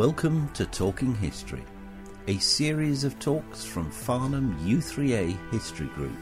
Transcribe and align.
Welcome 0.00 0.48
to 0.54 0.64
Talking 0.64 1.14
History, 1.14 1.62
a 2.26 2.38
series 2.38 3.04
of 3.04 3.18
talks 3.18 3.66
from 3.66 3.90
Farnham 3.90 4.56
U3A 4.60 5.36
History 5.52 5.88
Group. 5.88 6.16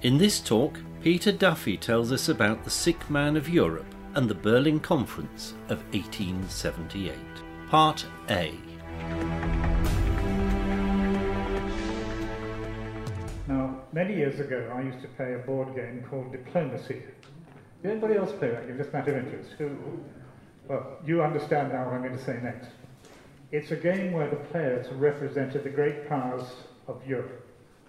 In 0.00 0.16
this 0.16 0.40
talk, 0.40 0.80
Peter 1.02 1.30
Duffy 1.30 1.76
tells 1.76 2.10
us 2.10 2.30
about 2.30 2.64
the 2.64 2.70
sick 2.70 3.10
man 3.10 3.36
of 3.36 3.50
Europe 3.50 3.94
and 4.14 4.30
the 4.30 4.34
Berlin 4.34 4.80
Conference 4.80 5.52
of 5.68 5.84
1878. 5.92 7.14
Part 7.68 8.06
A. 8.30 8.54
Now, 13.46 13.82
many 13.92 14.16
years 14.16 14.40
ago, 14.40 14.72
I 14.74 14.80
used 14.80 15.02
to 15.02 15.08
play 15.08 15.34
a 15.34 15.38
board 15.38 15.74
game 15.76 16.02
called 16.08 16.32
Diplomacy. 16.32 17.02
Did 17.82 17.92
anybody 17.92 18.14
else 18.14 18.32
play 18.32 18.50
that 18.50 18.66
game? 18.66 18.76
Just 18.76 18.92
matter 18.92 19.16
of 19.16 19.24
interest. 19.24 19.50
Who? 19.58 19.70
Well, 20.66 20.98
you 21.06 21.22
understand 21.22 21.72
now 21.72 21.84
what 21.84 21.94
I'm 21.94 22.02
going 22.02 22.16
to 22.16 22.24
say 22.24 22.38
next. 22.42 22.70
It's 23.52 23.70
a 23.70 23.76
game 23.76 24.12
where 24.12 24.28
the 24.28 24.36
players 24.36 24.88
represented 24.92 25.62
the 25.62 25.70
great 25.70 26.08
powers 26.08 26.44
of 26.88 27.06
Europe 27.06 27.46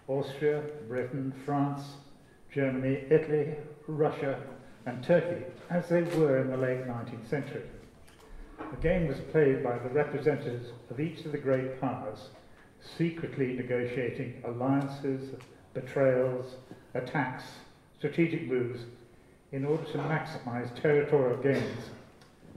Austria, 0.07 0.63
Britain, 0.87 1.33
France, 1.45 1.81
Germany, 2.51 3.03
Italy, 3.09 3.55
Russia, 3.87 4.41
and 4.85 5.03
Turkey, 5.03 5.45
as 5.69 5.87
they 5.89 6.01
were 6.01 6.39
in 6.39 6.49
the 6.49 6.57
late 6.57 6.87
19th 6.87 7.27
century. 7.29 7.63
The 8.71 8.81
game 8.81 9.07
was 9.07 9.19
played 9.31 9.63
by 9.63 9.77
the 9.77 9.89
representatives 9.89 10.69
of 10.89 10.99
each 10.99 11.25
of 11.25 11.31
the 11.31 11.37
great 11.37 11.79
powers, 11.81 12.29
secretly 12.97 13.53
negotiating 13.53 14.41
alliances, 14.45 15.35
betrayals, 15.73 16.55
attacks, 16.93 17.43
strategic 17.97 18.47
moves 18.47 18.85
in 19.51 19.65
order 19.65 19.83
to 19.85 19.97
maximize 19.97 20.79
territorial 20.81 21.41
gains 21.41 21.89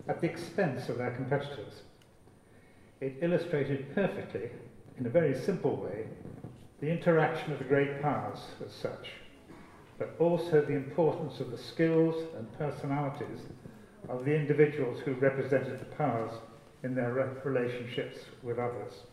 at 0.08 0.20
the 0.20 0.28
expense 0.28 0.88
of 0.88 0.98
their 0.98 1.12
competitors. 1.12 1.82
It 3.00 3.16
illustrated 3.22 3.94
perfectly, 3.94 4.50
in 4.98 5.06
a 5.06 5.10
very 5.10 5.34
simple 5.34 5.76
way, 5.76 6.06
the 6.80 6.90
interaction 6.90 7.52
of 7.52 7.58
the 7.58 7.64
great 7.64 8.02
powers 8.02 8.40
as 8.64 8.72
such, 8.72 9.08
but 9.98 10.14
also 10.18 10.60
the 10.60 10.74
importance 10.74 11.40
of 11.40 11.50
the 11.50 11.58
skills 11.58 12.16
and 12.36 12.58
personalities 12.58 13.40
of 14.08 14.24
the 14.24 14.34
individuals 14.34 15.00
who 15.00 15.14
represented 15.14 15.78
the 15.80 15.96
powers 15.96 16.32
in 16.82 16.94
their 16.94 17.12
re- 17.12 17.28
relationships 17.44 18.18
with 18.42 18.58
others. 18.58 19.04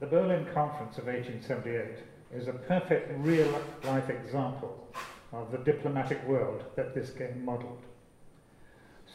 The 0.00 0.06
Berlin 0.06 0.46
Conference 0.52 0.98
of 0.98 1.06
1878 1.06 1.98
is 2.34 2.48
a 2.48 2.52
perfect 2.52 3.12
real 3.18 3.62
life 3.84 4.10
example 4.10 4.88
of 5.34 5.50
the 5.50 5.58
diplomatic 5.58 6.26
world 6.26 6.64
that 6.76 6.94
this 6.94 7.10
game 7.10 7.44
modelled. 7.44 7.82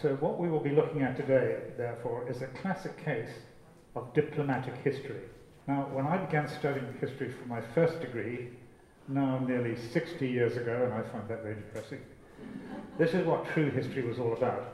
So, 0.01 0.15
what 0.15 0.39
we 0.39 0.49
will 0.49 0.59
be 0.59 0.71
looking 0.71 1.01
at 1.01 1.17
today, 1.17 1.57
therefore, 1.77 2.29
is 2.29 2.41
a 2.41 2.47
classic 2.47 3.03
case 3.03 3.31
of 3.95 4.13
diplomatic 4.13 4.75
history. 4.83 5.21
Now, 5.67 5.87
when 5.91 6.05
I 6.05 6.17
began 6.17 6.47
studying 6.47 6.93
history 7.01 7.31
for 7.31 7.47
my 7.47 7.61
first 7.73 7.99
degree, 7.99 8.49
now 9.07 9.39
nearly 9.39 9.75
60 9.75 10.27
years 10.27 10.55
ago, 10.55 10.83
and 10.85 10.93
I 10.93 11.01
find 11.11 11.27
that 11.27 11.43
very 11.43 11.55
depressing, 11.55 12.01
this 12.97 13.13
is 13.13 13.25
what 13.25 13.45
true 13.53 13.71
history 13.71 14.03
was 14.03 14.19
all 14.19 14.33
about. 14.33 14.73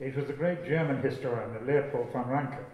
It 0.00 0.16
was 0.16 0.26
the 0.26 0.32
great 0.32 0.66
German 0.66 1.00
historian, 1.02 1.66
Leopold 1.66 2.12
von 2.12 2.28
Ranke, 2.28 2.64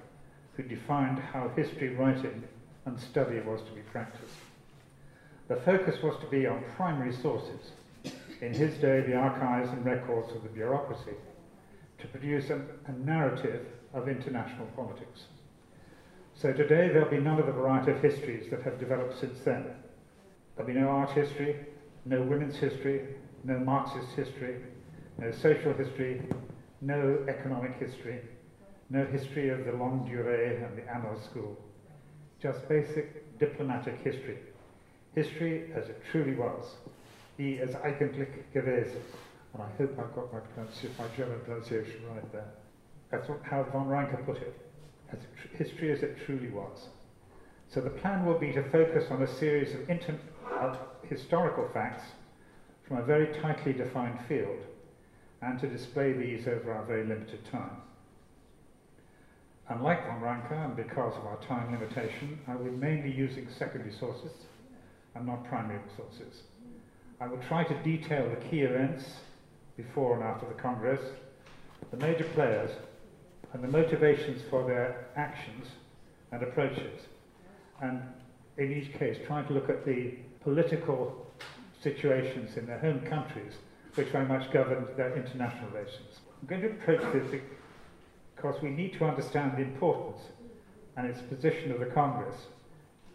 who 0.57 0.63
defined 0.63 1.19
how 1.19 1.51
history 1.55 1.95
writing 1.95 2.45
and 2.85 2.99
study 2.99 3.41
was 3.41 3.61
to 3.63 3.73
be 3.73 3.83
practiced. 3.83 4.35
The 5.49 5.57
focus 5.57 6.01
was 6.03 6.17
to 6.21 6.27
be 6.27 6.47
on 6.47 6.63
primary 6.77 7.13
sources, 7.13 7.73
in 8.41 8.55
his 8.55 8.75
day, 8.79 9.01
the 9.01 9.15
archives 9.15 9.71
and 9.71 9.85
records 9.85 10.33
of 10.33 10.43
the 10.43 10.49
bureaucracy, 10.49 11.17
to 11.99 12.07
produce 12.09 12.51
a, 12.51 12.61
narrative 13.05 13.67
of 13.93 14.09
international 14.09 14.67
politics. 14.77 15.25
So 16.35 16.53
today, 16.53 16.89
there'll 16.89 17.11
be 17.11 17.19
none 17.19 17.39
of 17.41 17.47
the 17.47 17.53
variety 17.53 17.91
of 17.91 18.01
histories 18.01 18.51
that 18.51 18.63
have 18.63 18.79
developed 18.79 19.19
since 19.19 19.41
then. 19.41 19.67
There'll 20.57 20.73
be 20.73 20.79
no 20.79 20.89
art 20.89 21.11
history, 21.11 21.57
no 22.05 22.23
women's 22.23 22.57
history, 22.57 23.03
no 23.45 23.59
Marxist 23.59 24.13
history, 24.15 24.57
no 25.19 25.33
social 25.33 25.73
history, 25.75 26.23
no 26.81 27.19
economic 27.29 27.79
history, 27.79 28.21
no 28.91 29.05
history 29.05 29.49
of 29.51 29.65
the 29.65 29.73
longue 29.73 30.09
durée 30.09 30.65
and 30.65 30.77
the 30.77 30.83
Annales 30.83 31.25
School. 31.25 31.59
Just 32.41 32.69
basic 32.69 33.39
diplomatic 33.39 33.99
history 34.03 34.39
history 35.15 35.71
as 35.75 35.89
it 35.89 36.01
truly 36.11 36.35
was, 36.35 36.77
die 37.39 37.59
es 37.63 37.75
eigentlich 37.75 38.29
gewesen. 38.53 39.01
And 39.55 39.63
I 39.63 39.69
hope 39.77 39.99
I've 39.99 40.15
got 40.15 40.33
my, 40.33 40.41
my 40.99 41.09
German 41.17 41.41
pronunciation 41.41 42.01
right 42.15 42.33
there. 42.33 42.49
That's 43.11 43.29
what, 43.29 43.41
how 43.43 43.65
von 43.65 43.87
Ranke 43.87 44.17
put 44.25 44.39
it, 44.39 44.55
as 45.13 45.19
tr- 45.37 45.57
history 45.57 45.91
as 45.93 46.03
it 46.03 46.17
truly 46.25 46.49
was. 46.49 46.89
So 47.69 47.81
the 47.81 47.91
plan 47.91 48.25
will 48.25 48.35
be 48.35 48.53
to 48.53 48.63
focus 48.63 49.11
on 49.11 49.23
a 49.23 49.27
series 49.27 49.75
of, 49.75 49.89
inter- 49.89 50.19
of 50.61 50.79
historical 51.03 51.65
facts 51.73 52.03
from 52.83 52.99
a 52.99 53.03
very 53.03 53.27
tightly 53.27 53.73
defined 53.73 54.19
field 54.29 54.59
and 55.43 55.59
to 55.59 55.67
display 55.67 56.13
these 56.13 56.47
over 56.47 56.73
our 56.73 56.83
very 56.83 57.03
limited 57.05 57.45
time. 57.45 57.77
Unlike 59.69 60.07
von 60.07 60.21
Ranke, 60.21 60.53
and 60.53 60.75
because 60.77 61.17
of 61.17 61.25
our 61.27 61.37
time 61.37 61.71
limitation, 61.71 62.39
I 62.47 62.55
will 62.55 62.65
be 62.65 62.71
mainly 62.71 63.11
using 63.11 63.47
secondary 63.49 63.93
sources 63.93 64.33
and 65.15 65.27
not 65.27 65.45
primary 65.45 65.81
sources. 65.97 66.43
I 67.21 67.27
will 67.27 67.39
try 67.49 67.65
to 67.65 67.75
detail 67.83 68.29
the 68.29 68.49
key 68.49 68.61
events 68.61 69.05
before 69.77 70.15
and 70.17 70.25
after 70.25 70.47
the 70.47 70.61
Congress, 70.61 71.01
the 71.91 71.97
major 71.99 72.25
players, 72.25 72.71
and 73.53 73.63
the 73.63 73.69
motivations 73.69 74.43
for 74.51 74.67
their 74.67 75.07
actions 75.17 75.67
and 76.33 76.43
approaches. 76.43 77.03
And 77.81 78.03
in 78.59 78.73
each 78.73 78.93
case, 78.99 79.19
trying 79.27 79.47
to 79.47 79.53
look 79.53 79.69
at 79.69 79.85
the 79.85 80.15
political 80.43 81.27
situations 81.83 82.57
in 82.57 82.67
their 82.67 82.79
home 82.79 83.01
countries, 83.01 83.53
which 83.95 84.09
very 84.09 84.27
much 84.27 84.51
governed 84.53 84.87
their 84.97 85.15
international 85.17 85.69
relations. 85.71 86.21
I'm 86.41 86.49
going 86.49 86.63
to 86.63 86.71
approach 86.71 87.13
this 87.13 87.41
because 88.35 88.61
we 88.63 88.71
need 88.71 88.95
to 88.95 89.05
understand 89.05 89.53
the 89.57 89.63
importance 89.63 90.23
and 90.97 91.07
its 91.07 91.21
position 91.23 91.73
of 91.73 91.81
the 91.81 91.87
Congress 91.87 92.35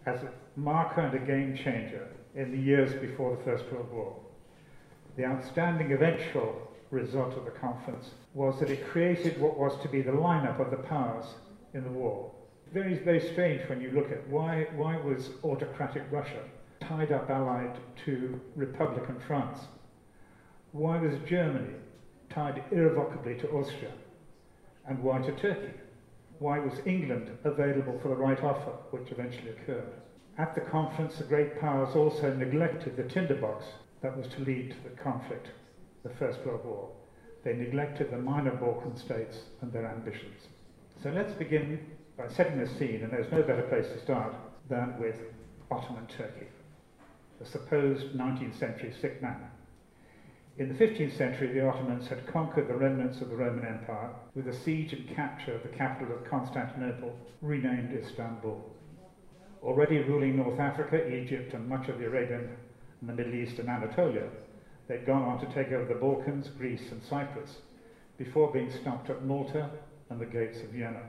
as 0.05 0.21
a 0.23 0.31
marker 0.57 1.01
and 1.01 1.13
a 1.13 1.19
game 1.19 1.55
changer 1.55 2.07
in 2.33 2.51
the 2.51 2.57
years 2.57 2.91
before 2.99 3.37
the 3.37 3.43
First 3.43 3.71
World 3.71 3.91
War. 3.93 4.15
The 5.15 5.25
outstanding 5.25 5.91
eventual 5.91 6.67
result 6.89 7.37
of 7.37 7.45
the 7.45 7.51
conference 7.51 8.09
was 8.33 8.59
that 8.59 8.71
it 8.71 8.87
created 8.87 9.39
what 9.39 9.59
was 9.59 9.79
to 9.81 9.87
be 9.87 10.01
the 10.01 10.11
lineup 10.11 10.59
of 10.59 10.71
the 10.71 10.77
powers 10.77 11.25
in 11.75 11.83
the 11.83 11.91
war. 11.91 12.31
Very, 12.73 12.95
very 12.95 13.19
strange 13.19 13.69
when 13.69 13.81
you 13.81 13.91
look 13.91 14.11
at 14.11 14.27
why, 14.29 14.67
why 14.75 14.97
was 14.97 15.29
autocratic 15.43 16.03
Russia 16.09 16.41
tied 16.79 17.11
up 17.11 17.29
allied 17.29 17.77
to 18.05 18.41
Republican 18.55 19.19
France? 19.27 19.59
Why 20.71 20.99
was 20.99 21.13
Germany 21.27 21.75
tied 22.29 22.63
irrevocably 22.71 23.35
to 23.35 23.49
Austria? 23.51 23.91
And 24.87 25.03
why 25.03 25.19
to 25.19 25.31
Turkey? 25.33 25.73
Why 26.39 26.59
was 26.59 26.79
England 26.85 27.29
available 27.43 27.99
for 28.01 28.07
the 28.09 28.15
right 28.15 28.41
offer, 28.43 28.71
which 28.91 29.11
eventually 29.11 29.49
occurred? 29.49 29.93
At 30.37 30.53
the 30.53 30.61
conference, 30.61 31.17
the 31.17 31.23
great 31.23 31.59
powers 31.59 31.95
also 31.95 32.31
neglected 32.31 32.95
the 32.95 33.03
tinderbox 33.03 33.65
that 34.01 34.15
was 34.15 34.27
to 34.27 34.41
lead 34.41 34.69
to 34.69 34.89
the 34.89 34.95
conflict, 34.95 35.47
the 36.03 36.11
First 36.11 36.45
World 36.45 36.63
War. 36.63 36.89
They 37.43 37.53
neglected 37.53 38.11
the 38.11 38.19
minor 38.19 38.51
Balkan 38.51 38.95
states 38.95 39.39
and 39.61 39.73
their 39.73 39.87
ambitions. 39.87 40.47
So 41.01 41.09
let's 41.09 41.33
begin 41.33 41.79
by 42.17 42.27
setting 42.27 42.59
the 42.59 42.67
scene, 42.67 43.01
and 43.03 43.11
there's 43.11 43.31
no 43.31 43.41
better 43.41 43.63
place 43.63 43.87
to 43.87 43.99
start 43.99 44.35
than 44.69 44.99
with 44.99 45.15
Ottoman 45.71 46.05
Turkey, 46.05 46.47
the 47.39 47.45
supposed 47.45 48.13
19th 48.13 48.59
century 48.59 48.93
sick 49.01 49.21
man. 49.21 49.49
In 50.59 50.69
the 50.69 50.75
15th 50.75 51.17
century, 51.17 51.51
the 51.53 51.67
Ottomans 51.67 52.07
had 52.07 52.27
conquered 52.27 52.67
the 52.67 52.75
remnants 52.75 53.21
of 53.21 53.29
the 53.29 53.35
Roman 53.35 53.65
Empire 53.65 54.09
with 54.35 54.45
the 54.45 54.53
siege 54.53 54.93
and 54.93 55.15
capture 55.15 55.55
of 55.55 55.63
the 55.63 55.69
capital 55.69 56.15
of 56.15 56.29
Constantinople, 56.29 57.15
renamed 57.41 57.95
Istanbul. 57.95 58.63
Already 59.63 59.99
ruling 59.99 60.37
North 60.37 60.59
Africa, 60.59 61.15
Egypt, 61.15 61.53
and 61.53 61.67
much 61.67 61.89
of 61.89 61.97
the 61.97 62.05
Arabian 62.05 62.57
and 63.01 63.09
the 63.09 63.13
Middle 63.13 63.35
East 63.35 63.59
and 63.59 63.69
Anatolia, 63.69 64.29
they'd 64.87 65.05
gone 65.05 65.23
on 65.23 65.39
to 65.39 65.53
take 65.53 65.71
over 65.71 65.85
the 65.85 65.99
Balkans, 65.99 66.49
Greece, 66.57 66.91
and 66.91 67.03
Cyprus, 67.03 67.57
before 68.17 68.51
being 68.51 68.69
stopped 68.69 69.09
at 69.09 69.25
Malta 69.25 69.69
and 70.09 70.19
the 70.19 70.25
gates 70.25 70.61
of 70.61 70.69
Vienna. 70.69 71.01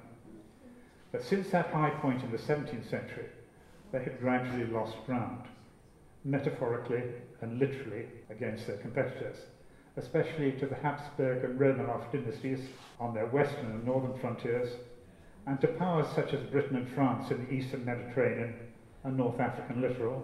But 1.12 1.22
since 1.22 1.50
that 1.50 1.66
high 1.66 1.90
point 1.90 2.22
in 2.22 2.30
the 2.30 2.38
17th 2.38 2.88
century, 2.88 3.26
they 3.92 4.00
had 4.00 4.20
gradually 4.20 4.66
lost 4.66 4.96
ground, 5.06 5.42
metaphorically 6.24 7.04
and 7.40 7.58
literally 7.58 8.06
against 8.30 8.66
their 8.66 8.76
competitors, 8.76 9.36
especially 9.96 10.52
to 10.52 10.66
the 10.66 10.74
Habsburg 10.74 11.44
and 11.44 11.58
Romanov 11.58 12.10
dynasties 12.12 12.60
on 13.00 13.14
their 13.14 13.26
western 13.26 13.72
and 13.72 13.84
northern 13.84 14.14
frontiers, 14.14 14.76
and 15.48 15.58
to 15.62 15.68
powers 15.68 16.06
such 16.14 16.34
as 16.34 16.40
Britain 16.42 16.76
and 16.76 16.86
France 16.90 17.30
in 17.30 17.46
the 17.46 17.54
eastern 17.54 17.82
Mediterranean 17.82 18.54
and 19.02 19.16
North 19.16 19.40
African 19.40 19.80
littoral, 19.80 20.22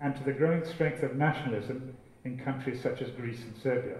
and 0.00 0.16
to 0.16 0.24
the 0.24 0.32
growing 0.32 0.64
strength 0.64 1.04
of 1.04 1.14
nationalism 1.14 1.94
in 2.24 2.36
countries 2.36 2.82
such 2.82 3.00
as 3.00 3.10
Greece 3.12 3.44
and 3.46 3.56
Serbia. 3.56 3.98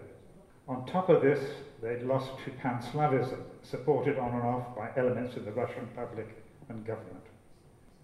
On 0.67 0.85
top 0.85 1.09
of 1.09 1.23
this, 1.23 1.39
they'd 1.81 2.03
lost 2.03 2.33
to 2.45 2.51
pan-Slavism, 2.51 3.39
supported 3.63 4.19
on 4.19 4.35
and 4.35 4.45
off 4.45 4.75
by 4.75 4.91
elements 4.97 5.37
of 5.37 5.45
the 5.45 5.53
Russian 5.53 5.87
public 5.95 6.35
and 6.69 6.85
government. 6.85 7.23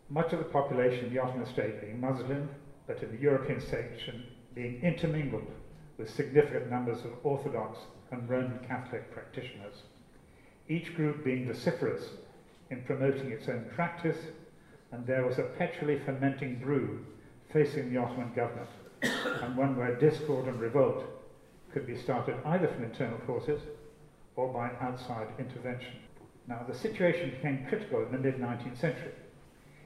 Much 0.08 0.32
of 0.32 0.38
the 0.38 0.44
population 0.44 1.06
of 1.06 1.10
the 1.10 1.18
Ottoman 1.18 1.46
state 1.46 1.80
being 1.80 2.00
Muslim, 2.00 2.48
but 2.86 3.02
in 3.02 3.10
the 3.10 3.18
European 3.18 3.58
section 3.58 4.22
being 4.54 4.78
intermingled 4.80 5.50
with 5.96 6.08
significant 6.08 6.68
numbers 6.68 7.04
of 7.04 7.10
Orthodox 7.24 7.78
and 8.12 8.28
Roman 8.28 8.60
Catholic 8.60 9.10
practitioners, 9.10 9.82
each 10.68 10.94
group 10.94 11.24
being 11.24 11.44
vociferous 11.44 12.12
in 12.70 12.82
promoting 12.82 13.30
its 13.30 13.48
own 13.48 13.64
practice, 13.74 14.18
and 14.92 15.06
there 15.06 15.26
was 15.26 15.38
a 15.38 15.42
perpetually 15.42 15.98
fermenting 16.04 16.58
brew 16.58 17.04
facing 17.52 17.92
the 17.92 17.98
Ottoman 17.98 18.32
government, 18.34 18.68
and 19.02 19.56
one 19.56 19.76
where 19.76 19.94
discord 19.96 20.46
and 20.46 20.60
revolt 20.60 21.04
could 21.72 21.86
be 21.86 21.96
started 21.96 22.36
either 22.44 22.68
from 22.68 22.84
internal 22.84 23.18
causes 23.26 23.60
or 24.36 24.52
by 24.52 24.70
outside 24.84 25.28
intervention. 25.38 25.94
Now, 26.46 26.64
the 26.66 26.74
situation 26.74 27.30
became 27.30 27.66
critical 27.68 28.04
in 28.04 28.12
the 28.12 28.18
mid 28.18 28.36
19th 28.36 28.78
century. 28.78 29.12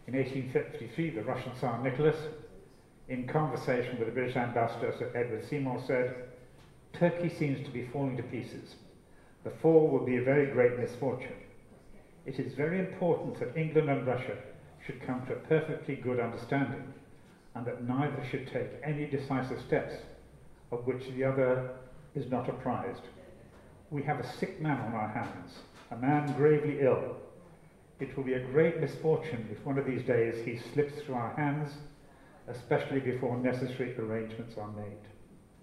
In 0.06 0.14
1853, 0.14 1.11
the 1.11 1.23
Russian 1.23 1.52
Tsar 1.56 1.82
Nicholas, 1.82 2.17
in 3.08 3.26
conversation 3.26 3.99
with 3.99 4.08
the 4.08 4.14
British 4.14 4.37
ambassador 4.37 4.94
Sir 4.99 5.11
Edward 5.14 5.44
Seymour, 5.49 5.82
said, 5.87 6.14
Turkey 6.93 7.29
seems 7.29 7.64
to 7.64 7.73
be 7.73 7.87
falling 7.87 8.17
to 8.17 8.23
pieces. 8.23 8.76
The 9.44 9.50
fall 9.50 9.88
would 9.88 10.06
be 10.06 10.17
a 10.17 10.23
very 10.23 10.46
great 10.46 10.79
misfortune. 10.79 11.34
It 12.25 12.39
is 12.39 12.55
very 12.55 12.79
important 12.79 13.39
that 13.41 13.57
England 13.57 13.91
and 13.91 14.07
Russia 14.07 14.37
should 14.87 15.03
come 15.03 15.27
to 15.27 15.33
a 15.33 15.41
perfectly 15.49 15.97
good 15.97 16.21
understanding 16.21 16.93
and 17.55 17.67
that 17.67 17.85
neither 17.85 18.25
should 18.31 18.47
take 18.47 18.71
any 18.85 19.07
decisive 19.07 19.61
steps 19.61 19.95
of 20.71 20.87
which 20.87 21.09
the 21.11 21.25
other 21.25 21.71
is 22.15 22.31
not 22.31 22.49
apprised. 22.49 23.03
We 23.91 24.03
have 24.05 24.21
a 24.21 24.33
sick 24.39 24.61
man 24.61 24.81
on 24.81 24.95
our 24.95 25.09
hands, 25.09 25.59
a 25.91 25.97
man 25.97 26.33
gravely 26.37 26.81
ill. 26.81 27.17
It 28.01 28.17
will 28.17 28.25
be 28.25 28.35
a 28.35 28.47
great 28.47 28.81
misfortune 28.81 29.49
if 29.51 29.65
one 29.67 29.79
of 29.79 29.87
these 29.87 30.03
days 30.05 30.45
he 30.45 30.59
slips 30.73 31.01
through 31.03 31.17
our 31.17 31.35
hands, 31.35 31.75
especially 32.49 33.01
before 33.01 33.37
necessary 33.37 33.95
arrangements 33.99 34.57
are 34.57 34.73
made. 34.73 34.99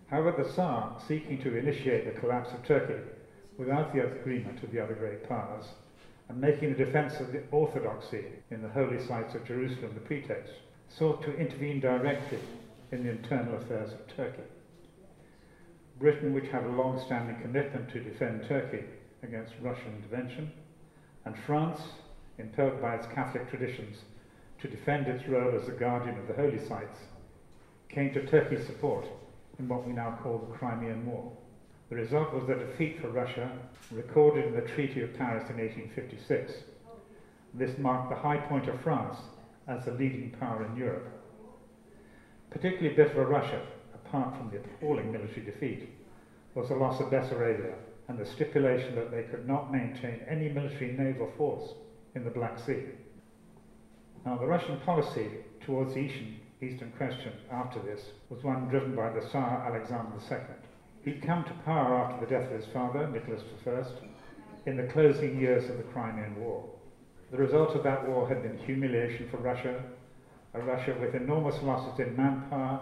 However, 0.08 0.44
the 0.44 0.50
Tsar, 0.50 0.98
seeking 1.08 1.42
to 1.42 1.56
initiate 1.56 2.06
the 2.06 2.20
collapse 2.20 2.52
of 2.54 2.64
Turkey 2.64 3.02
without 3.58 3.94
the 3.94 4.06
agreement 4.06 4.64
of 4.64 4.72
the 4.72 4.80
other 4.80 4.94
great 4.94 5.28
powers, 5.28 5.66
and 6.30 6.40
making 6.40 6.70
the 6.70 6.86
defense 6.86 7.20
of 7.20 7.32
the 7.32 7.42
orthodoxy 7.52 8.24
in 8.52 8.62
the 8.62 8.70
holy 8.70 9.04
sites 9.08 9.34
of 9.34 9.46
Jerusalem 9.46 9.96
the 9.96 10.00
pretext, 10.00 10.54
sought 10.88 11.24
to 11.24 11.36
intervene 11.36 11.80
directly 11.80 12.40
in 12.92 13.04
the 13.04 13.10
internal 13.10 13.56
affairs 13.56 13.92
of 13.92 14.16
Turkey. 14.16 14.44
Britain, 16.00 16.34
which 16.34 16.48
had 16.48 16.64
a 16.64 16.70
long 16.70 17.00
standing 17.06 17.36
commitment 17.42 17.90
to 17.90 18.00
defend 18.00 18.46
Turkey 18.48 18.84
against 19.24 19.54
Russian 19.62 19.96
intervention, 19.98 20.52
and 21.26 21.36
France, 21.46 21.80
impelled 22.38 22.82
by 22.82 22.96
its 22.96 23.08
Catholic 23.08 23.50
traditions 23.50 23.98
to 24.62 24.68
defend 24.68 25.08
its 25.08 25.28
role 25.28 25.56
as 25.56 25.66
the 25.66 25.72
guardian 25.74 26.18
of 26.18 26.28
the 26.28 26.34
holy 26.34 26.60
sites, 26.60 27.00
came 27.90 28.14
to 28.14 28.26
Turkey's 28.26 28.66
support 28.66 29.06
in 29.58 29.68
what 29.68 29.86
we 29.86 29.94
now 29.94 30.18
call 30.22 30.38
the 30.38 30.54
Crimean 30.58 31.06
War. 31.06 31.32
The 31.90 31.96
result 31.96 32.34
was 32.36 32.48
a 32.50 32.56
defeat 32.56 33.02
for 33.02 33.10
Russia, 33.10 33.52
recorded 33.92 34.46
in 34.46 34.54
the 34.54 34.62
Treaty 34.62 35.02
of 35.02 35.18
Paris 35.18 35.50
in 35.50 35.58
1856. 35.58 36.54
This 37.56 37.80
marked 37.80 38.10
the 38.10 38.16
high 38.16 38.38
point 38.38 38.68
of 38.68 38.80
France 38.82 39.18
as 39.68 39.86
the 39.86 39.92
leading 39.92 40.30
power 40.40 40.64
in 40.64 40.76
Europe. 40.78 41.08
Particularly 42.52 42.96
bitter 42.96 43.14
for 43.14 43.26
Russia, 43.26 43.66
apart 43.96 44.38
from 44.38 44.52
the 44.52 44.58
appalling 44.58 45.12
military 45.12 45.44
defeat, 45.44 45.90
was 46.54 46.70
the 46.70 46.76
loss 46.76 47.00
of 47.00 47.10
Bessarabia 47.10 47.74
and 48.08 48.20
the 48.20 48.26
stipulation 48.26 48.94
that 48.94 49.10
they 49.10 49.24
could 49.24 49.48
not 49.48 49.72
maintain 49.72 50.22
any 50.28 50.48
military 50.48 50.92
naval 50.92 51.32
force 51.38 51.74
in 52.14 52.24
the 52.24 52.30
Black 52.30 52.60
Sea. 52.60 52.84
Now, 54.26 54.38
the 54.38 54.46
Russian 54.46 54.78
policy 54.78 55.30
towards 55.60 55.94
the 55.96 56.02
Eastern, 56.02 56.36
Eastern 56.62 56.92
question 56.92 57.34
after 57.52 57.80
this 57.80 58.12
was 58.30 58.44
one 58.44 58.68
driven 58.68 58.96
by 58.96 59.10
the 59.10 59.22
Tsar 59.22 59.64
Alexander 59.66 60.18
II. 60.30 60.69
He'd 61.06 61.22
come 61.22 61.46
to 61.46 61.54
power 61.66 61.96
after 61.96 62.26
the 62.26 62.32
death 62.32 62.52
of 62.52 62.62
his 62.62 62.74
father, 62.74 63.08
Nicholas 63.08 63.44
I, 63.66 64.70
in 64.70 64.76
the 64.76 64.92
closing 64.92 65.40
years 65.40 65.70
of 65.70 65.78
the 65.78 65.84
Crimean 65.84 66.36
War. 66.36 66.70
The 67.32 67.38
result 67.38 67.76
of 67.76 67.84
that 67.84 68.08
war 68.08 68.28
had 68.28 68.44
been 68.44 68.58
humiliation 68.58 69.30
for 69.30 69.38
Russia, 69.38 69.82
a 70.54 70.62
Russia 70.62 70.96
with 71.00 71.16
enormous 71.16 71.62
losses 71.64 72.00
in 72.00 72.16
manpower 72.16 72.82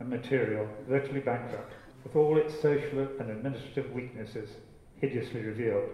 and 0.00 0.08
material, 0.08 0.66
virtually 0.88 1.20
bankrupt, 1.20 1.74
with 2.04 2.16
all 2.16 2.38
its 2.38 2.58
social 2.60 3.00
and 3.20 3.30
administrative 3.30 3.92
weaknesses 3.92 4.56
hideously 5.00 5.42
revealed, 5.42 5.90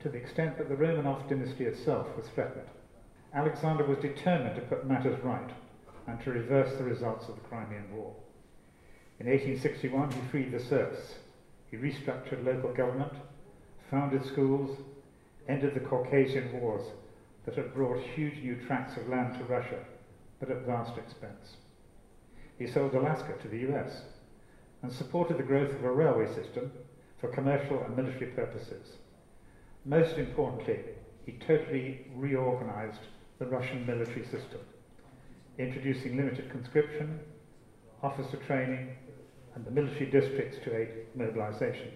to 0.00 0.08
the 0.08 0.18
extent 0.18 0.58
that 0.58 0.68
the 0.68 0.76
Romanov 0.76 1.28
dynasty 1.28 1.64
itself 1.64 2.06
was 2.16 2.28
threatened. 2.28 2.68
Alexander 3.34 3.84
was 3.84 3.98
determined 3.98 4.54
to 4.54 4.62
put 4.62 4.86
matters 4.86 5.18
right 5.24 5.50
and 6.06 6.20
to 6.20 6.30
reverse 6.30 6.76
the 6.76 6.84
results 6.84 7.28
of 7.28 7.34
the 7.34 7.40
Crimean 7.48 7.84
War. 7.90 8.14
In 9.20 9.26
1861, 9.26 10.12
he 10.12 10.20
freed 10.30 10.52
the 10.52 10.60
serfs. 10.60 11.16
He 11.70 11.76
restructured 11.76 12.44
local 12.44 12.72
government, 12.72 13.12
founded 13.90 14.24
schools, 14.24 14.78
ended 15.48 15.74
the 15.74 15.80
Caucasian 15.80 16.52
Wars 16.60 16.84
that 17.44 17.56
had 17.56 17.74
brought 17.74 18.00
huge 18.00 18.38
new 18.42 18.56
tracts 18.66 18.96
of 18.96 19.08
land 19.08 19.36
to 19.38 19.44
Russia, 19.44 19.80
but 20.38 20.50
at 20.50 20.66
vast 20.66 20.96
expense. 20.98 21.56
He 22.58 22.66
sold 22.66 22.94
Alaska 22.94 23.34
to 23.42 23.48
the 23.48 23.72
US 23.72 24.02
and 24.82 24.92
supported 24.92 25.36
the 25.36 25.42
growth 25.42 25.74
of 25.74 25.84
a 25.84 25.90
railway 25.90 26.32
system 26.32 26.70
for 27.20 27.28
commercial 27.28 27.82
and 27.82 27.96
military 27.96 28.30
purposes. 28.30 28.86
Most 29.84 30.16
importantly, 30.16 30.80
he 31.26 31.32
totally 31.32 32.06
reorganized 32.14 33.00
the 33.38 33.46
Russian 33.46 33.84
military 33.84 34.24
system, 34.24 34.60
introducing 35.58 36.16
limited 36.16 36.50
conscription, 36.50 37.18
officer 38.02 38.36
training, 38.36 38.96
and 39.58 39.66
the 39.66 39.80
military 39.82 40.08
districts 40.08 40.58
to 40.62 40.76
aid 40.76 40.88
mobilization. 41.16 41.90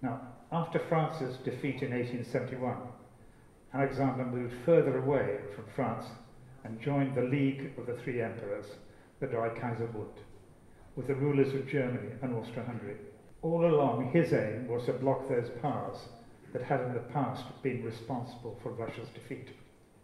Now, 0.00 0.22
after 0.50 0.78
France's 0.78 1.36
defeat 1.44 1.82
in 1.82 1.92
1871, 1.92 2.76
Alexander 3.74 4.24
moved 4.24 4.54
further 4.64 4.98
away 4.98 5.38
from 5.54 5.66
France 5.76 6.06
and 6.64 6.80
joined 6.80 7.14
the 7.14 7.22
League 7.22 7.72
of 7.76 7.86
the 7.86 7.92
Three 8.02 8.22
Emperors, 8.22 8.64
the 9.20 9.26
Dreikaiserbund, 9.26 10.16
with 10.96 11.06
the 11.08 11.14
rulers 11.14 11.52
of 11.52 11.68
Germany 11.68 12.08
and 12.22 12.34
Austria-Hungary. 12.34 12.96
All 13.42 13.66
along, 13.66 14.10
his 14.10 14.32
aim 14.32 14.66
was 14.66 14.86
to 14.86 14.94
block 14.94 15.28
those 15.28 15.50
powers 15.60 16.08
that 16.54 16.62
had 16.62 16.80
in 16.80 16.94
the 16.94 17.00
past 17.00 17.44
been 17.62 17.84
responsible 17.84 18.58
for 18.62 18.70
Russia's 18.70 19.08
defeat. 19.10 19.48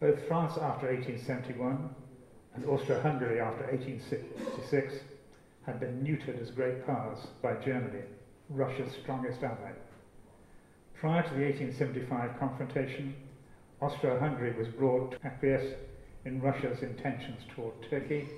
Both 0.01 0.29
France 0.29 0.59
after 0.59 0.89
1871 0.89 1.89
and 2.55 2.67
Austria-Hungary 2.67 3.41
after 3.41 3.65
1866 3.65 5.16
had 5.67 5.81
been 5.81 6.03
neutered 6.03 6.41
as 6.41 6.51
great 6.51 6.87
powers 6.87 7.19
by 7.43 7.55
Germany, 7.57 8.05
Russia's 8.49 8.93
strongest 9.03 9.43
ally. 9.43 9.73
Prior 10.95 11.23
to 11.23 11.35
the 11.35 11.45
1875 11.45 12.39
confrontation, 12.39 13.15
Austria-Hungary 13.83 14.55
was 14.57 14.69
brought 14.69 15.11
to 15.11 15.27
acquiesce 15.27 15.75
in 16.25 16.41
Russia's 16.41 16.83
intentions 16.83 17.41
toward 17.55 17.75
Turkey 17.91 18.29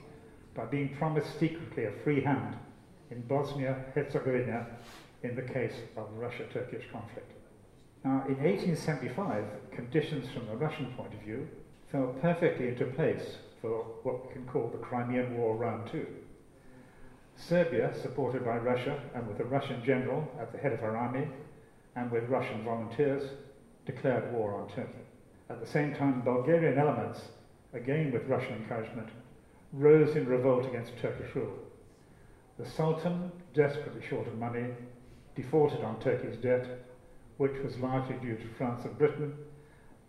by 0.57 0.65
being 0.65 0.97
promised 0.97 1.39
secretly 1.39 1.85
a 1.85 1.93
free 2.03 2.23
hand 2.23 2.57
in 3.11 3.21
Bosnia-Herzegovina 3.23 4.67
in 5.23 5.37
the 5.37 5.43
case 5.43 5.75
of 5.97 6.07
Russo-Turkish 6.15 6.85
conflict. 6.91 7.31
Now, 8.05 8.25
in 8.29 8.37
1875, 8.43 9.45
conditions 9.73 10.29
from 10.33 10.47
the 10.47 10.57
Russian 10.57 10.93
point 10.97 11.13
of 11.15 11.21
view 11.21 11.47
fell 11.93 12.15
perfectly 12.21 12.69
into 12.69 12.87
place 12.87 13.37
for 13.61 13.85
what 14.03 14.27
we 14.27 14.33
can 14.33 14.47
call 14.47 14.69
the 14.69 14.79
Crimean 14.79 15.37
War 15.37 15.57
Round 15.57 15.91
Two. 15.91 16.07
Serbia, 17.39 17.95
supported 18.03 18.45
by 18.45 18.57
Russia 18.59 19.01
and 19.15 19.27
with 19.27 19.39
a 19.41 19.45
Russian 19.45 19.83
general 19.85 20.29
at 20.41 20.53
the 20.53 20.59
head 20.59 20.73
of 20.73 20.81
her 20.81 20.97
army 20.97 21.27
and 21.95 22.11
with 22.11 22.29
Russian 22.29 22.65
volunteers, 22.65 23.31
declared 23.87 24.33
war 24.33 24.55
on 24.55 24.69
Turkey. 24.69 25.05
At 25.49 25.61
the 25.61 25.67
same 25.67 25.95
time, 25.95 26.23
Bulgarian 26.23 26.79
elements, 26.79 27.21
again 27.73 28.13
with 28.13 28.27
Russian 28.27 28.55
encouragement, 28.55 29.09
rose 29.73 30.17
in 30.17 30.27
revolt 30.27 30.67
against 30.67 30.99
Turkish 31.01 31.35
rule. 31.35 31.59
The 32.59 32.69
Sultan, 32.69 33.31
desperately 33.55 34.03
short 34.07 34.27
of 34.27 34.37
money, 34.37 34.67
defaulted 35.37 35.83
on 35.83 36.01
Turkey's 36.01 36.37
debt, 36.39 36.67
which 37.37 37.57
was 37.63 37.79
largely 37.79 38.17
due 38.17 38.37
to 38.37 38.55
France 38.59 38.85
and 38.85 38.99
Britain 38.99 39.33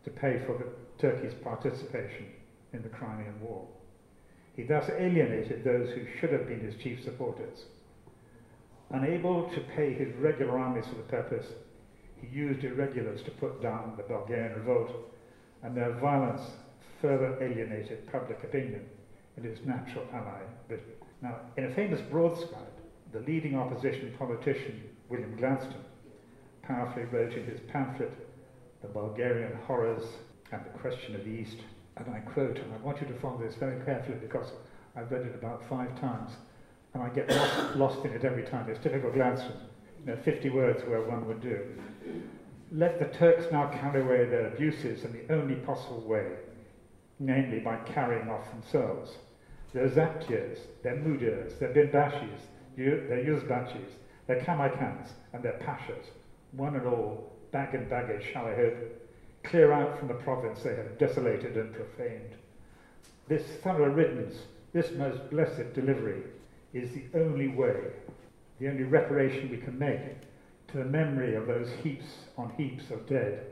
to 0.04 0.10
pay 0.10 0.42
for 0.46 0.62
Turkey's 0.98 1.36
participation 1.36 2.26
in 2.74 2.82
the 2.82 2.90
Crimean 2.90 3.40
War. 3.40 3.68
He 4.60 4.66
thus 4.66 4.90
alienated 4.90 5.64
those 5.64 5.90
who 5.92 6.06
should 6.20 6.34
have 6.34 6.46
been 6.46 6.60
his 6.60 6.76
chief 6.76 7.02
supporters. 7.02 7.68
Unable 8.90 9.50
to 9.52 9.62
pay 9.62 9.94
his 9.94 10.14
regular 10.16 10.60
armies 10.60 10.86
for 10.86 10.96
the 10.96 11.04
purpose, 11.04 11.46
he 12.18 12.28
used 12.28 12.66
irregulars 12.66 13.24
to 13.24 13.32
put 13.32 13.62
down 13.62 13.94
the 13.96 14.04
Bulgarian 14.04 14.56
revolt, 14.56 15.14
and 15.64 15.78
their 15.78 15.92
violence 15.92 16.42
further 17.02 17.42
alienated 17.42 18.12
public 18.12 18.44
opinion 18.44 18.86
in 19.38 19.44
his 19.44 19.66
natural 19.66 20.04
ally, 20.12 20.42
Britain. 20.68 20.92
Now, 21.22 21.38
in 21.56 21.64
a 21.64 21.74
famous 21.74 22.02
broadside, 22.02 22.76
the 23.14 23.22
leading 23.22 23.56
opposition 23.56 24.14
politician 24.20 24.90
William 25.08 25.38
Gladstone, 25.38 25.86
powerfully 26.64 27.06
wrote 27.06 27.32
in 27.32 27.46
his 27.46 27.62
pamphlet, 27.62 28.12
The 28.82 28.90
Bulgarian 28.90 29.54
Horrors 29.66 30.04
and 30.52 30.66
the 30.66 30.78
Question 30.80 31.16
of 31.16 31.24
the 31.24 31.32
East, 31.32 31.60
and 31.98 32.14
I 32.14 32.20
quote, 32.20 32.58
and 32.58 32.74
I 32.74 32.78
want 32.78 33.02
you 33.02 33.08
to 33.08 33.14
follow 33.20 33.38
this 33.38 33.56
very 33.56 33.84
carefully 33.86 34.18
because 34.22 34.52
I've 34.96 35.12
read 35.12 35.26
it 35.26 35.36
about 35.36 35.68
five 35.70 36.00
times, 36.00 36.32
and 36.94 37.04
I 37.04 37.10
get 37.10 37.30
lost, 37.30 37.76
lost 37.76 38.06
in 38.06 38.12
it 38.12 38.24
every 38.24 38.44
time. 38.44 38.70
It's 38.70 38.82
typical 38.82 39.12
Gladstone, 39.12 39.62
you 40.00 40.14
know, 40.14 40.18
50 40.24 40.50
words 40.50 40.84
where 40.88 41.02
one 41.02 41.28
would 41.28 41.42
do. 41.42 41.62
Let 42.72 43.00
the 43.00 43.06
Turks 43.06 43.52
now 43.52 43.68
carry 43.68 44.02
away 44.02 44.26
their 44.26 44.48
abuses 44.48 45.04
in 45.04 45.12
the 45.12 45.34
only 45.34 45.56
possible 45.56 46.02
way, 46.02 46.28
namely 47.20 47.60
by 47.60 47.78
carrying 47.78 48.30
off 48.30 48.50
themselves. 48.52 49.12
Their 49.74 49.90
Zaptiehs, 49.90 50.60
their 50.84 50.96
Mudirs, 50.96 51.60
their 51.60 51.74
Bimbashis, 51.74 52.42
their 52.76 53.24
Yuzbachis, 53.24 53.90
their 54.28 54.40
Kaimakams, 54.42 55.10
and 55.34 55.44
their 55.44 55.60
Pashas, 55.60 56.06
one 56.52 56.76
and 56.76 56.88
all, 56.88 57.32
bag 57.52 57.74
and 57.76 57.90
baggage, 57.90 58.26
shall 58.32 58.46
I 58.46 58.56
hope, 58.56 58.99
clear 59.44 59.72
out 59.72 59.98
from 59.98 60.08
the 60.08 60.14
province 60.16 60.64
they 60.64 60.76
have 60.76 60.98
desolated 60.98 61.58
and 61.58 61.74
profaned. 61.74 62.36
This 63.28 63.44
thorough 63.64 63.92
riddance, 63.92 64.36
this 64.74 64.92
most 64.94 65.30
blessed 65.30 65.74
delivery, 65.74 66.24
is 66.74 66.92
the 66.92 67.06
only 67.16 67.48
way, 67.48 67.76
the 68.60 68.68
only 68.68 68.84
reparation 68.84 69.50
we 69.50 69.58
can 69.58 69.78
make 69.78 70.22
to 70.68 70.78
the 70.78 70.86
memory 70.86 71.36
of 71.36 71.48
those 71.48 71.70
heaps 71.84 72.06
on 72.38 72.52
heaps 72.58 72.92
of 72.92 73.08
dead, 73.08 73.46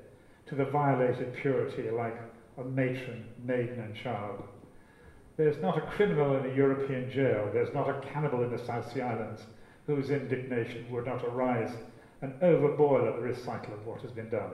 to 0.48 0.56
the 0.56 0.65
violated 0.65 1.34
purity 1.36 1.88
alike 1.88 2.20
of 2.58 2.74
matron, 2.74 3.25
maiden, 3.44 3.79
and 3.79 3.96
child. 3.96 4.44
There's 5.36 5.62
not 5.62 5.77
a 5.77 5.82
criminal 5.82 6.36
in 6.38 6.50
a 6.50 6.56
European 6.56 7.12
jail, 7.12 7.50
there's 7.53 7.74
not 7.74 7.89
a 7.89 8.01
cannibal 8.01 8.44
in 8.44 8.51
the 8.51 8.65
South 8.65 8.91
Sea 8.91 9.01
Islands 9.01 9.44
whose 9.86 10.10
indignation 10.10 10.86
would 10.91 11.06
not 11.06 11.24
arise 11.24 11.72
and 12.22 12.34
overboil 12.41 13.08
at 13.08 13.15
the 13.15 13.22
recital 13.22 13.74
of 13.74 13.86
what 13.86 14.01
has 14.01 14.12
been 14.12 14.29
done. 14.29 14.51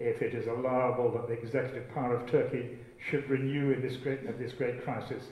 If 0.00 0.22
it 0.22 0.34
is 0.34 0.46
allowable 0.46 1.10
that 1.12 1.28
the 1.28 1.38
executive 1.38 1.92
power 1.94 2.16
of 2.16 2.30
Turkey 2.30 2.78
should 2.98 3.28
renew 3.28 3.72
in 3.72 3.82
this 3.82 3.98
great, 3.98 4.20
in 4.20 4.38
this 4.38 4.54
great 4.54 4.82
crisis, 4.82 5.28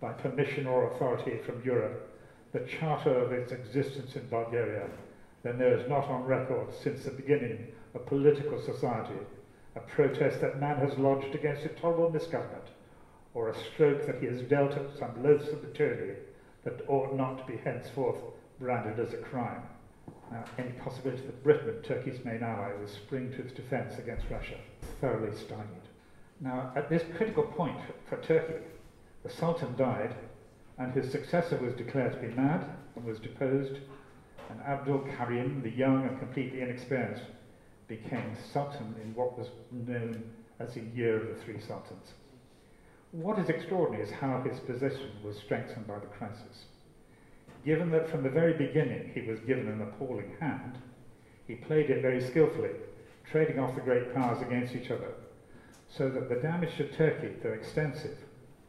by 0.00 0.12
permission 0.12 0.66
or 0.66 0.90
authority 0.90 1.38
from 1.46 1.62
Europe, 1.64 2.10
the 2.52 2.66
charter 2.66 3.16
of 3.16 3.30
its 3.30 3.52
existence 3.52 4.16
in 4.16 4.26
Bulgaria, 4.28 4.88
then 5.44 5.56
there 5.56 5.78
is 5.78 5.88
not 5.88 6.10
on 6.10 6.24
record 6.24 6.74
since 6.74 7.04
the 7.04 7.12
beginning 7.12 7.64
of 7.94 8.06
political 8.06 8.58
society 8.58 9.20
a 9.76 9.80
protest 9.80 10.40
that 10.40 10.58
man 10.60 10.78
has 10.78 10.98
lodged 10.98 11.32
against 11.36 11.64
intolerable 11.64 12.10
misgovernment, 12.10 12.72
or 13.34 13.48
a 13.48 13.54
stroke 13.54 14.04
that 14.06 14.16
he 14.16 14.26
has 14.26 14.42
dealt 14.42 14.76
at 14.76 14.90
some 14.98 15.22
loathsome 15.22 15.64
tyranny 15.74 16.16
that 16.64 16.80
ought 16.88 17.12
not 17.12 17.38
to 17.38 17.44
be 17.44 17.56
henceforth 17.58 18.18
branded 18.58 18.98
as 18.98 19.12
a 19.12 19.18
crime. 19.18 19.62
Now, 20.30 20.44
any 20.58 20.72
possibility 20.72 21.22
that 21.22 21.42
Britain, 21.42 21.74
Turkey's 21.82 22.24
main 22.24 22.42
ally, 22.42 22.72
would 22.78 22.88
spring 22.88 23.32
to 23.32 23.42
its 23.42 23.52
defence 23.52 23.98
against 23.98 24.28
Russia, 24.30 24.58
thoroughly 25.00 25.34
stymied. 25.36 25.88
Now, 26.40 26.72
at 26.76 26.88
this 26.88 27.02
critical 27.16 27.44
point 27.44 27.78
for 28.08 28.20
Turkey, 28.22 28.64
the 29.22 29.30
Sultan 29.30 29.74
died, 29.76 30.14
and 30.78 30.92
his 30.92 31.10
successor 31.10 31.56
was 31.56 31.74
declared 31.74 32.12
to 32.12 32.18
be 32.18 32.34
mad 32.34 32.64
and 32.94 33.04
was 33.04 33.18
deposed, 33.18 33.78
and 34.50 34.60
Abdul 34.60 35.00
Karim, 35.16 35.62
the 35.62 35.70
young 35.70 36.06
and 36.06 36.18
completely 36.18 36.60
inexperienced, 36.60 37.24
became 37.88 38.36
Sultan 38.52 38.94
in 39.02 39.14
what 39.14 39.38
was 39.38 39.48
known 39.72 40.22
as 40.60 40.74
the 40.74 40.82
Year 40.94 41.16
of 41.16 41.28
the 41.28 41.42
Three 41.42 41.60
Sultans. 41.60 42.12
What 43.12 43.38
is 43.38 43.48
extraordinary 43.48 44.04
is 44.04 44.10
how 44.10 44.42
his 44.42 44.60
position 44.60 45.10
was 45.24 45.36
strengthened 45.38 45.86
by 45.86 45.98
the 45.98 46.06
crisis. 46.06 46.66
Given 47.64 47.90
that 47.90 48.08
from 48.08 48.22
the 48.22 48.30
very 48.30 48.52
beginning 48.52 49.10
he 49.14 49.22
was 49.22 49.40
given 49.40 49.68
an 49.68 49.82
appalling 49.82 50.36
hand, 50.40 50.78
he 51.46 51.54
played 51.54 51.90
it 51.90 52.02
very 52.02 52.20
skillfully, 52.20 52.70
trading 53.30 53.58
off 53.58 53.74
the 53.74 53.80
great 53.80 54.14
powers 54.14 54.40
against 54.42 54.74
each 54.74 54.90
other, 54.90 55.12
so 55.88 56.08
that 56.08 56.28
the 56.28 56.36
damage 56.36 56.76
to 56.76 56.88
Turkey, 56.88 57.34
though 57.42 57.52
extensive, 57.52 58.18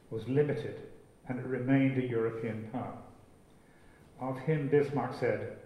was 0.09 0.27
limited 0.27 0.81
and 1.27 1.39
it 1.39 1.45
remained 1.45 1.97
a 1.97 2.07
European 2.07 2.67
power. 2.73 2.97
Of 4.19 4.39
him, 4.39 4.67
Bismarck 4.67 5.13
said, 5.19 5.57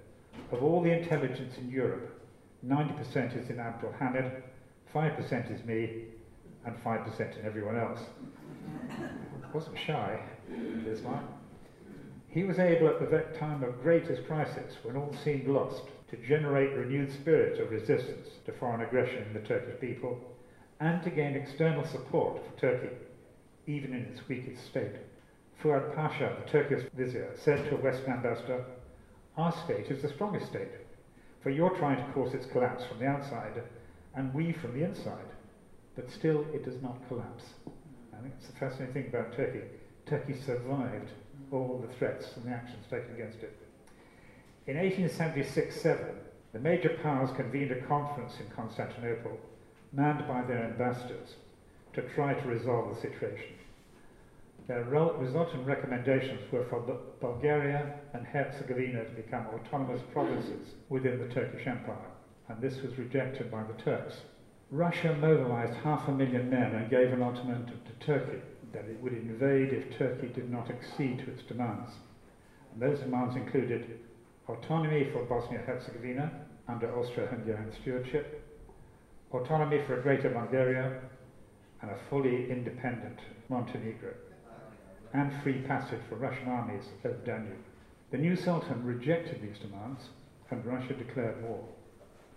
Of 0.51 0.61
all 0.61 0.81
the 0.81 0.91
intelligence 0.91 1.57
in 1.57 1.71
Europe, 1.71 2.21
90% 2.65 3.41
is 3.41 3.49
in 3.49 3.59
Abdul 3.59 3.93
Hamid, 3.99 4.43
5% 4.93 5.51
is 5.51 5.65
me, 5.65 6.05
and 6.65 6.75
5% 6.83 7.39
in 7.39 7.45
everyone 7.45 7.77
else. 7.77 8.01
Wasn't 9.53 9.77
shy, 9.77 10.19
Bismarck. 10.83 11.23
He 12.33 12.43
was 12.43 12.57
able 12.57 12.87
at 12.87 12.99
the 12.99 13.37
time 13.37 13.63
of 13.63 13.83
greatest 13.83 14.25
crisis, 14.25 14.77
when 14.81 14.97
all 14.97 15.13
seemed 15.23 15.47
lost, 15.47 15.83
to 16.09 16.17
generate 16.17 16.75
renewed 16.75 17.11
spirit 17.11 17.59
of 17.59 17.69
resistance 17.69 18.27
to 18.47 18.51
foreign 18.53 18.81
aggression 18.81 19.21
in 19.27 19.33
the 19.33 19.47
Turkish 19.47 19.79
people 19.79 20.19
and 20.79 21.03
to 21.03 21.11
gain 21.11 21.35
external 21.35 21.85
support 21.85 22.41
for 22.43 22.59
Turkey 22.59 22.89
even 23.67 23.93
in 23.93 24.01
its 24.05 24.27
weakest 24.27 24.65
state. 24.65 24.95
Fuad 25.61 25.93
Pasha, 25.95 26.35
the 26.43 26.51
Turkish 26.51 26.83
vizier, 26.95 27.29
said 27.35 27.69
to 27.69 27.75
a 27.75 27.81
Western 27.81 28.13
ambassador, 28.13 28.65
Our 29.37 29.51
state 29.51 29.91
is 29.91 30.01
the 30.01 30.09
strongest 30.09 30.47
state, 30.47 30.71
for 31.43 31.51
you're 31.51 31.77
trying 31.77 32.03
to 32.03 32.13
cause 32.13 32.33
its 32.33 32.47
collapse 32.47 32.83
from 32.85 32.97
the 32.97 33.05
outside, 33.05 33.61
and 34.15 34.33
we 34.33 34.53
from 34.53 34.73
the 34.73 34.83
inside. 34.83 35.29
But 35.95 36.09
still, 36.09 36.47
it 36.51 36.65
does 36.65 36.81
not 36.81 37.07
collapse. 37.07 37.43
I 38.11 38.21
think 38.21 38.33
it's 38.39 38.47
the 38.47 38.57
fascinating 38.57 38.93
thing 38.93 39.07
about 39.09 39.35
Turkey. 39.35 39.61
Turkey 40.07 40.33
survived 40.45 41.11
all 41.53 41.85
the 41.85 41.93
threats 41.95 42.35
and 42.35 42.45
the 42.45 42.51
actions 42.51 42.85
taken 42.89 43.13
against 43.13 43.39
it. 43.39 43.57
In 44.65 44.77
1876 44.77 45.81
7, 45.81 46.05
the 46.53 46.59
major 46.59 46.97
powers 47.01 47.31
convened 47.35 47.71
a 47.71 47.81
conference 47.81 48.33
in 48.39 48.47
Constantinople, 48.55 49.37
manned 49.91 50.27
by 50.27 50.41
their 50.43 50.63
ambassadors, 50.63 51.35
to 51.93 52.01
try 52.01 52.33
to 52.33 52.47
resolve 52.47 52.93
the 52.93 53.01
situation. 53.01 53.55
Their 54.67 54.83
resultant 54.83 55.67
recommendations 55.67 56.39
were 56.51 56.63
for 56.65 56.79
Bulgaria 57.19 57.95
and 58.13 58.25
Herzegovina 58.25 59.03
to 59.03 59.11
become 59.11 59.47
autonomous 59.47 60.01
provinces 60.13 60.75
within 60.87 61.19
the 61.19 61.33
Turkish 61.33 61.67
Empire, 61.67 62.11
and 62.47 62.61
this 62.61 62.81
was 62.81 62.97
rejected 62.97 63.51
by 63.51 63.63
the 63.63 63.83
Turks. 63.83 64.21
Russia 64.71 65.15
mobilized 65.19 65.73
half 65.83 66.07
a 66.07 66.11
million 66.11 66.49
men 66.49 66.73
and 66.75 66.89
gave 66.89 67.11
an 67.11 67.21
ultimatum 67.21 67.79
to 67.85 68.05
Turkey 68.05 68.41
that 68.73 68.85
it 68.85 68.99
would 69.01 69.13
invade 69.13 69.71
if 69.71 69.97
Turkey 69.97 70.27
did 70.27 70.51
not 70.51 70.69
accede 70.69 71.19
to 71.19 71.31
its 71.31 71.43
demands. 71.43 71.91
And 72.73 72.81
those 72.81 72.99
demands 72.99 73.35
included 73.35 73.99
autonomy 74.47 75.09
for 75.11 75.23
Bosnia-Herzegovina 75.23 76.31
under 76.67 76.93
Austro-Hungarian 76.97 77.71
stewardship, 77.81 78.43
autonomy 79.31 79.81
for 79.87 80.01
Greater 80.01 80.29
Bulgaria, 80.29 81.01
and 81.81 81.91
a 81.91 81.97
fully 82.09 82.49
independent 82.49 83.19
Montenegro, 83.49 84.13
and 85.13 85.31
free 85.43 85.61
passage 85.61 85.99
for 86.09 86.15
Russian 86.15 86.47
armies 86.47 86.85
over 87.03 87.17
Danube. 87.25 87.63
The 88.11 88.17
new 88.17 88.35
Sultan 88.35 88.83
rejected 88.85 89.41
these 89.41 89.59
demands, 89.59 90.09
and 90.49 90.65
Russia 90.65 90.93
declared 90.93 91.43
war. 91.43 91.63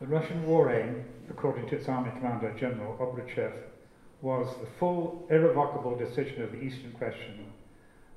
The 0.00 0.06
Russian 0.06 0.46
war 0.46 0.72
aim, 0.72 1.04
according 1.30 1.68
to 1.68 1.76
its 1.76 1.88
army 1.88 2.10
commander 2.10 2.54
General 2.58 2.96
Obruchev, 2.98 3.52
was 4.22 4.48
the 4.60 4.68
full, 4.78 5.26
irrevocable 5.30 5.96
decision 5.96 6.42
of 6.42 6.52
the 6.52 6.60
Eastern 6.60 6.92
question, 6.92 7.46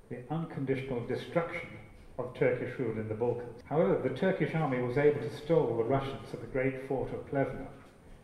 the 0.10 0.20
unconditional 0.32 1.06
destruction 1.08 1.70
of 2.18 2.34
Turkish 2.34 2.78
rule 2.80 2.98
in 3.00 3.08
the 3.08 3.14
Balkans. 3.14 3.62
However, 3.66 4.00
the 4.02 4.16
Turkish 4.16 4.54
army 4.56 4.82
was 4.82 4.98
able 4.98 5.22
to 5.22 5.38
stall 5.38 5.78
the 5.78 5.84
Russians 5.84 6.28
at 6.34 6.42
the 6.42 6.48
great 6.48 6.88
fort 6.88 7.14
of 7.14 7.30
Plevna 7.30 7.68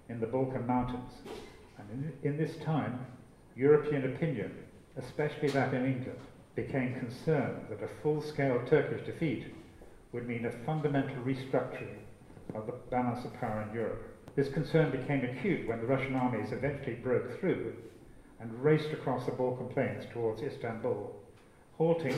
in 0.10 0.20
the 0.20 0.28
Balkan 0.28 0.66
Mountains 0.68 1.14
and 1.78 2.14
in, 2.24 2.32
in 2.32 2.38
this 2.38 2.58
time, 2.64 3.06
European 3.56 4.14
opinion, 4.14 4.52
especially 4.98 5.50
that 5.50 5.74
in 5.74 5.86
England, 5.86 6.20
became 6.56 6.96
concerned 6.96 7.66
that 7.70 7.84
a 7.84 8.02
full-scale 8.02 8.62
Turkish 8.70 9.06
defeat 9.06 9.54
would 10.12 10.28
mean 10.28 10.46
a 10.46 10.66
fundamental 10.66 11.16
restructuring 11.24 11.98
of 12.54 12.66
the 12.66 12.74
balance 12.90 13.26
of 13.26 13.34
power 13.34 13.66
in 13.68 13.76
Europe. 13.76 14.15
This 14.36 14.50
concern 14.50 14.92
became 14.92 15.24
acute 15.24 15.66
when 15.68 15.80
the 15.80 15.88
Russian 15.88 16.16
armies 16.16 16.52
eventually 16.52 16.96
broke 16.96 17.40
through 17.40 17.74
and 18.42 18.64
raced 18.64 18.92
across 18.92 19.26
the 19.26 19.32
Balkan 19.32 19.70
plains 19.70 20.06
towards 20.12 20.42
Istanbul, 20.42 21.16
halting, 21.78 22.18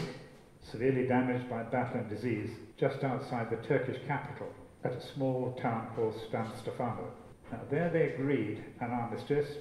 severely 0.63 1.07
damaged 1.07 1.47
by 1.47 1.61
battle 1.63 1.99
and 1.99 2.09
disease, 2.09 2.49
just 2.75 3.03
outside 3.03 3.51
the 3.51 3.67
Turkish 3.67 3.99
capital 4.07 4.47
at 4.83 4.93
a 4.93 5.07
small 5.13 5.53
town 5.61 5.89
called 5.95 6.19
San 6.31 6.47
Stefano. 6.57 7.11
Now, 7.51 7.59
there 7.69 7.89
they 7.89 8.13
agreed 8.13 8.63
an 8.81 8.91
armistice, 8.91 9.57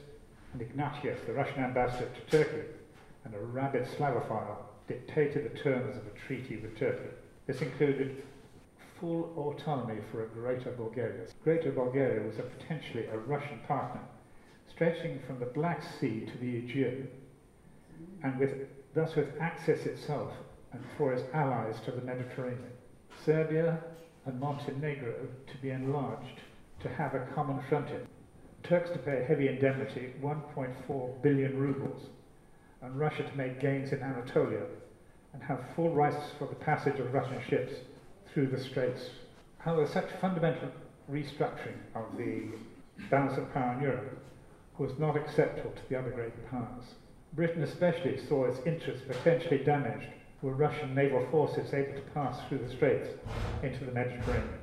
and 0.52 0.62
Ignatieff, 0.62 1.26
the 1.26 1.34
Russian 1.34 1.62
ambassador 1.62 2.08
to 2.08 2.38
Turkey, 2.38 2.68
and 3.24 3.34
a 3.34 3.38
rabid 3.38 3.86
Slavophile, 3.86 4.56
dictated 4.88 5.44
the 5.44 5.58
terms 5.58 5.96
of 5.96 6.06
a 6.06 6.18
treaty 6.26 6.56
with 6.56 6.78
Turkey. 6.78 7.10
This 7.46 7.60
included 7.60 8.22
full 9.00 9.32
autonomy 9.36 10.00
for 10.10 10.24
a 10.24 10.28
Greater 10.28 10.70
Bulgaria. 10.70 11.26
Greater 11.44 11.70
Bulgaria 11.70 12.26
was 12.26 12.38
a 12.38 12.42
potentially 12.42 13.06
a 13.06 13.18
Russian 13.18 13.58
partner, 13.66 14.00
stretching 14.68 15.20
from 15.26 15.38
the 15.38 15.46
Black 15.46 15.82
Sea 16.00 16.26
to 16.26 16.38
the 16.38 16.58
Aegean, 16.58 17.08
and 18.22 18.38
with, 18.38 18.52
thus 18.94 19.14
with 19.14 19.28
access 19.40 19.86
itself 19.86 20.32
and 20.72 20.82
for 20.96 21.12
its 21.12 21.22
allies 21.34 21.76
to 21.84 21.90
the 21.90 22.02
Mediterranean. 22.02 22.72
Serbia, 23.24 23.78
and 24.26 24.40
Montenegro 24.40 25.14
to 25.46 25.56
be 25.62 25.70
enlarged 25.70 26.40
to 26.82 26.88
have 26.88 27.14
a 27.14 27.26
common 27.34 27.62
frontier. 27.68 28.02
Turks 28.64 28.90
to 28.90 28.98
pay 28.98 29.22
a 29.22 29.24
heavy 29.24 29.48
indemnity, 29.48 30.12
1.4 30.20 31.22
billion 31.22 31.56
rubles, 31.56 32.08
and 32.82 32.98
Russia 32.98 33.22
to 33.22 33.36
make 33.36 33.60
gains 33.60 33.92
in 33.92 34.02
Anatolia 34.02 34.64
and 35.32 35.42
have 35.42 35.60
full 35.74 35.90
rights 35.90 36.32
for 36.38 36.48
the 36.48 36.54
passage 36.56 36.98
of 36.98 37.12
Russian 37.14 37.40
ships 37.48 37.72
through 38.36 38.48
the 38.48 38.62
straits. 38.62 39.08
However, 39.56 39.86
such 39.90 40.10
fundamental 40.20 40.68
restructuring 41.10 41.78
of 41.94 42.04
the 42.18 42.42
balance 43.08 43.38
of 43.38 43.50
power 43.54 43.72
in 43.72 43.80
Europe 43.80 44.22
was 44.76 44.92
not 44.98 45.16
acceptable 45.16 45.70
to 45.70 45.88
the 45.88 45.98
other 45.98 46.10
great 46.10 46.50
powers. 46.50 46.84
Britain 47.32 47.62
especially 47.62 48.20
saw 48.28 48.44
its 48.44 48.58
interests 48.66 49.06
potentially 49.08 49.64
damaged 49.64 50.08
were 50.42 50.52
Russian 50.52 50.94
naval 50.94 51.26
forces 51.30 51.72
able 51.72 51.94
to 51.94 52.02
pass 52.12 52.38
through 52.46 52.58
the 52.58 52.68
straits 52.68 53.08
into 53.62 53.86
the 53.86 53.92
Mediterranean. 53.92 54.58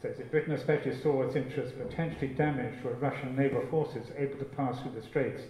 So 0.00 0.08
Britain 0.30 0.54
especially 0.54 0.98
saw 0.98 1.24
its 1.24 1.36
interests 1.36 1.74
potentially 1.78 2.28
damaged 2.28 2.82
were 2.82 2.94
Russian 2.94 3.36
naval 3.36 3.66
forces 3.70 4.06
able 4.16 4.38
to 4.38 4.46
pass 4.46 4.80
through 4.80 4.98
the 4.98 5.06
straits 5.06 5.42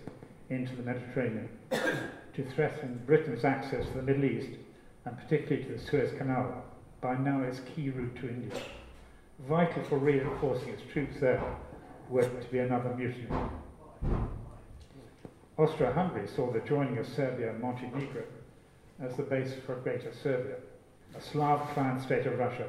into 0.50 0.74
the 0.74 0.82
Mediterranean 0.82 1.48
to 1.70 2.50
threaten 2.56 3.00
Britain's 3.06 3.44
access 3.44 3.86
to 3.86 3.94
the 3.94 4.02
Middle 4.02 4.24
East 4.24 4.58
and 5.04 5.16
particularly 5.16 5.62
to 5.62 5.74
the 5.74 5.78
Suez 5.78 6.10
Canal 6.18 6.64
by 7.00 7.16
now 7.16 7.42
its 7.42 7.60
key 7.60 7.90
route 7.90 8.16
to 8.16 8.28
India. 8.28 8.60
Vital 9.48 9.82
for 9.84 9.98
reinforcing 9.98 10.70
its 10.70 10.82
troops 10.92 11.20
there 11.20 11.42
were 12.08 12.22
to 12.22 12.48
be 12.50 12.58
another 12.58 12.94
mutiny. 12.96 13.28
Austro-Hungary 15.56 16.28
saw 16.28 16.52
the 16.52 16.60
joining 16.60 16.98
of 16.98 17.06
Serbia 17.06 17.50
and 17.50 17.60
Montenegro 17.60 18.24
as 19.00 19.16
the 19.16 19.22
base 19.22 19.54
for 19.64 19.76
Greater 19.76 20.12
Serbia, 20.22 20.56
a 21.16 21.20
Slav 21.20 21.68
client 21.74 22.02
state 22.02 22.26
of 22.26 22.38
Russia, 22.38 22.68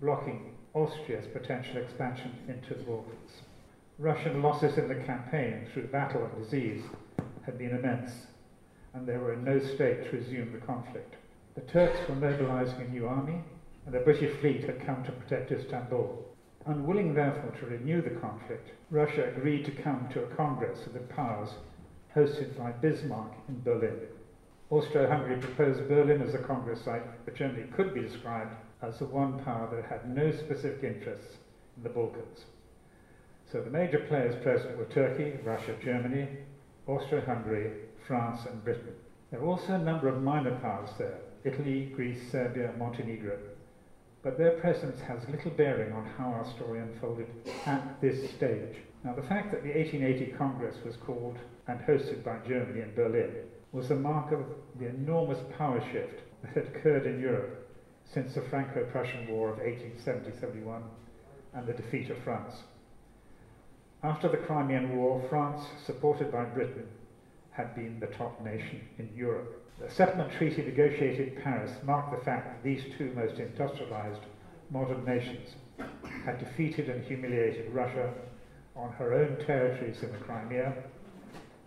blocking 0.00 0.54
Austria's 0.74 1.26
potential 1.26 1.76
expansion 1.76 2.32
into 2.48 2.74
the 2.74 2.82
Balkans. 2.84 3.42
Russian 3.98 4.42
losses 4.42 4.78
in 4.78 4.88
the 4.88 4.94
campaign 4.94 5.66
through 5.72 5.88
battle 5.88 6.24
and 6.24 6.42
disease 6.42 6.82
had 7.44 7.58
been 7.58 7.76
immense, 7.76 8.12
and 8.94 9.06
they 9.06 9.16
were 9.16 9.34
in 9.34 9.44
no 9.44 9.58
state 9.58 10.10
to 10.10 10.16
resume 10.16 10.52
the 10.52 10.66
conflict. 10.66 11.16
The 11.54 11.60
Turks 11.60 12.08
were 12.08 12.14
mobilizing 12.14 12.80
a 12.80 12.88
new 12.88 13.06
army, 13.06 13.42
and 13.84 13.94
the 13.94 14.00
British 14.00 14.34
fleet 14.40 14.64
had 14.64 14.86
come 14.86 15.04
to 15.04 15.12
protect 15.12 15.52
Istanbul. 15.52 16.24
Unwilling, 16.64 17.12
therefore, 17.12 17.50
to 17.60 17.66
renew 17.66 18.00
the 18.00 18.18
conflict, 18.20 18.70
Russia 18.90 19.28
agreed 19.36 19.66
to 19.66 19.82
come 19.82 20.08
to 20.12 20.22
a 20.22 20.34
congress 20.34 20.86
of 20.86 20.94
the 20.94 21.00
powers 21.00 21.50
hosted 22.14 22.56
by 22.56 22.72
Bismarck 22.72 23.32
in 23.48 23.60
Berlin. 23.62 23.98
Austro-Hungary 24.70 25.36
proposed 25.40 25.88
Berlin 25.88 26.22
as 26.22 26.34
a 26.34 26.38
congress 26.38 26.80
site, 26.82 27.02
but 27.26 27.34
Germany 27.34 27.66
could 27.76 27.92
be 27.92 28.00
described 28.00 28.54
as 28.80 28.98
the 28.98 29.04
one 29.04 29.38
power 29.40 29.68
that 29.74 29.84
had 29.84 30.08
no 30.08 30.32
specific 30.32 30.82
interests 30.82 31.36
in 31.76 31.82
the 31.82 31.90
Balkans. 31.90 32.46
So 33.50 33.60
the 33.60 33.68
major 33.68 33.98
players 33.98 34.42
present 34.42 34.78
were 34.78 34.86
Turkey, 34.86 35.38
Russia, 35.44 35.76
Germany, 35.84 36.28
Austro-Hungary, 36.86 37.72
France 38.06 38.46
and 38.46 38.64
Britain. 38.64 38.94
There 39.30 39.40
were 39.40 39.48
also 39.48 39.74
a 39.74 39.78
number 39.78 40.08
of 40.08 40.22
minor 40.22 40.58
powers 40.60 40.90
there, 40.96 41.18
Italy, 41.44 41.92
Greece, 41.94 42.30
Serbia, 42.30 42.72
Montenegro. 42.78 43.38
But 44.22 44.38
their 44.38 44.52
presence 44.60 45.00
has 45.00 45.28
little 45.28 45.50
bearing 45.50 45.92
on 45.92 46.06
how 46.16 46.26
our 46.26 46.46
story 46.54 46.80
unfolded 46.80 47.26
at 47.66 48.00
this 48.00 48.30
stage. 48.30 48.76
Now, 49.04 49.14
the 49.14 49.22
fact 49.22 49.50
that 49.50 49.64
the 49.64 49.72
1880 49.74 50.32
Congress 50.38 50.76
was 50.84 50.96
called 50.96 51.36
and 51.66 51.80
hosted 51.80 52.22
by 52.24 52.38
Germany 52.46 52.82
in 52.82 52.94
Berlin 52.94 53.34
was 53.72 53.90
a 53.90 53.96
mark 53.96 54.32
of 54.32 54.44
the 54.78 54.88
enormous 54.88 55.40
power 55.58 55.80
shift 55.92 56.20
that 56.42 56.54
had 56.54 56.76
occurred 56.76 57.06
in 57.06 57.20
Europe 57.20 57.68
since 58.12 58.34
the 58.34 58.42
Franco-Prussian 58.42 59.26
War 59.28 59.50
of 59.50 59.58
1870-71 59.58 60.82
and 61.54 61.66
the 61.66 61.72
defeat 61.72 62.10
of 62.10 62.18
France. 62.22 62.54
After 64.04 64.28
the 64.28 64.36
Crimean 64.36 64.96
War, 64.96 65.24
France, 65.28 65.64
supported 65.86 66.30
by 66.30 66.44
Britain, 66.44 66.86
had 67.50 67.74
been 67.74 67.98
the 68.00 68.06
top 68.08 68.42
nation 68.44 68.82
in 68.98 69.08
Europe. 69.16 69.61
The 69.80 69.90
settlement 69.90 70.30
treaty 70.30 70.62
negotiated 70.62 71.28
in 71.28 71.34
Paris 71.34 71.78
marked 71.82 72.10
the 72.10 72.16
fact 72.16 72.52
that 72.52 72.62
these 72.62 72.84
two 72.96 73.10
most 73.10 73.38
industrialized 73.40 74.20
modern 74.70 75.04
nations 75.04 75.56
had 76.24 76.38
defeated 76.38 76.88
and 76.88 77.02
humiliated 77.02 77.68
Russia 77.68 78.12
on 78.76 78.92
her 78.92 79.12
own 79.12 79.36
territories 79.36 80.02
in 80.02 80.10
the 80.12 80.18
Crimea 80.18 80.72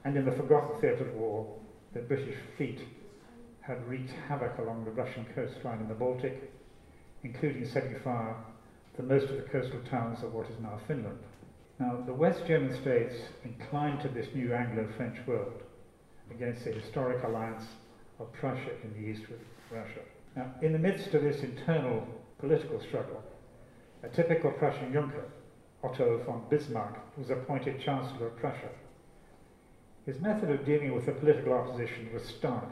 and 0.06 0.16
in 0.16 0.26
the 0.26 0.32
forgotten 0.32 0.74
theatre 0.76 1.04
of 1.04 1.14
war 1.14 1.46
the 1.94 2.00
British 2.02 2.36
fleet 2.56 2.80
had 3.62 3.86
wreaked 3.86 4.12
havoc 4.12 4.58
along 4.58 4.86
the 4.86 4.92
Russian 4.92 5.26
coastline 5.36 5.82
in 5.82 5.88
the 5.88 5.94
Baltic, 5.94 6.36
including 7.24 7.66
setting 7.66 7.96
fire 7.96 8.38
to 8.96 9.04
most 9.04 9.30
of 9.30 9.36
the 9.36 9.42
coastal 9.44 9.80
towns 9.82 10.24
of 10.24 10.34
what 10.34 10.50
is 10.50 10.58
now 10.58 10.78
Finland. 10.88 11.20
Now, 11.80 12.00
the 12.06 12.14
West 12.14 12.46
German 12.46 12.72
states 12.72 13.30
inclined 13.44 14.00
to 14.02 14.10
this 14.10 14.34
new 14.34 14.54
Anglo-French 14.54 15.28
world 15.28 15.62
against 16.32 16.64
the 16.64 16.72
historic 16.72 17.24
alliance 17.24 17.76
of 18.20 18.32
Prussia 18.34 18.72
in 18.84 18.94
the 18.94 19.10
east 19.10 19.30
with 19.30 19.40
Russia. 19.72 20.02
Now, 20.36 20.54
in 20.62 20.74
the 20.74 20.80
midst 20.80 21.14
of 21.14 21.24
this 21.24 21.42
internal 21.42 22.08
political 22.40 22.80
struggle, 22.82 23.24
a 24.04 24.10
typical 24.10 24.52
Prussian 24.52 24.94
Junker, 24.94 25.26
Otto 25.84 26.22
von 26.26 26.44
Bismarck, 26.50 26.96
was 27.18 27.30
appointed 27.30 27.80
Chancellor 27.80 28.28
of 28.28 28.38
Prussia 28.38 28.70
his 30.06 30.22
method 30.22 30.52
of 30.52 30.66
dealing 30.66 30.94
with 30.94 31.08
the 31.08 31.12
political 31.12 31.54
opposition 31.54 32.10
was 32.14 32.24
stark. 32.24 32.70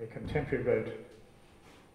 A 0.00 0.06
contemporary 0.06 0.62
wrote, 0.62 0.92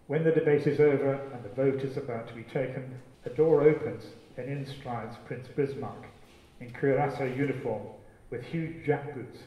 When 0.08 0.24
the 0.24 0.30
debate 0.30 0.66
is 0.66 0.78
over 0.78 1.14
and 1.32 1.42
the 1.42 1.48
vote 1.48 1.82
is 1.82 1.96
about 1.96 2.28
to 2.28 2.34
be 2.34 2.42
taken, 2.42 3.00
a 3.24 3.30
door 3.30 3.62
opens 3.62 4.04
and 4.36 4.46
in 4.46 4.66
strides 4.66 5.16
Prince 5.26 5.48
Bismarck 5.56 6.04
in 6.60 6.70
cuirassier 6.70 7.34
uniform 7.34 7.82
with 8.28 8.44
huge 8.44 8.86
jackboots 8.86 9.38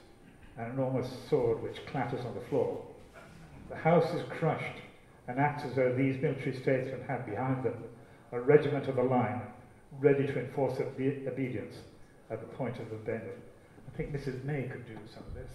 an 0.57 0.71
enormous 0.71 1.09
sword 1.29 1.61
which 1.63 1.85
clatters 1.87 2.25
on 2.25 2.35
the 2.35 2.45
floor. 2.49 2.83
The 3.69 3.75
house 3.75 4.13
is 4.13 4.23
crushed 4.29 4.81
and 5.27 5.39
acts 5.39 5.63
as 5.63 5.75
though 5.75 5.93
these 5.95 6.21
military 6.21 6.55
statesmen 6.61 7.01
had 7.07 7.25
behind 7.25 7.63
them 7.63 7.83
a 8.31 8.39
regiment 8.39 8.87
of 8.87 8.95
the 8.97 9.03
line 9.03 9.41
ready 9.99 10.25
to 10.25 10.39
enforce 10.39 10.79
obe- 10.79 11.27
obedience 11.27 11.75
at 12.29 12.39
the 12.39 12.55
point 12.55 12.79
of 12.79 12.89
the 12.89 12.95
bayonet. 12.97 13.37
I 13.87 13.97
think 13.97 14.11
Mrs. 14.11 14.43
May 14.43 14.63
could 14.63 14.87
do 14.87 14.97
some 15.13 15.23
of 15.27 15.33
this. 15.35 15.51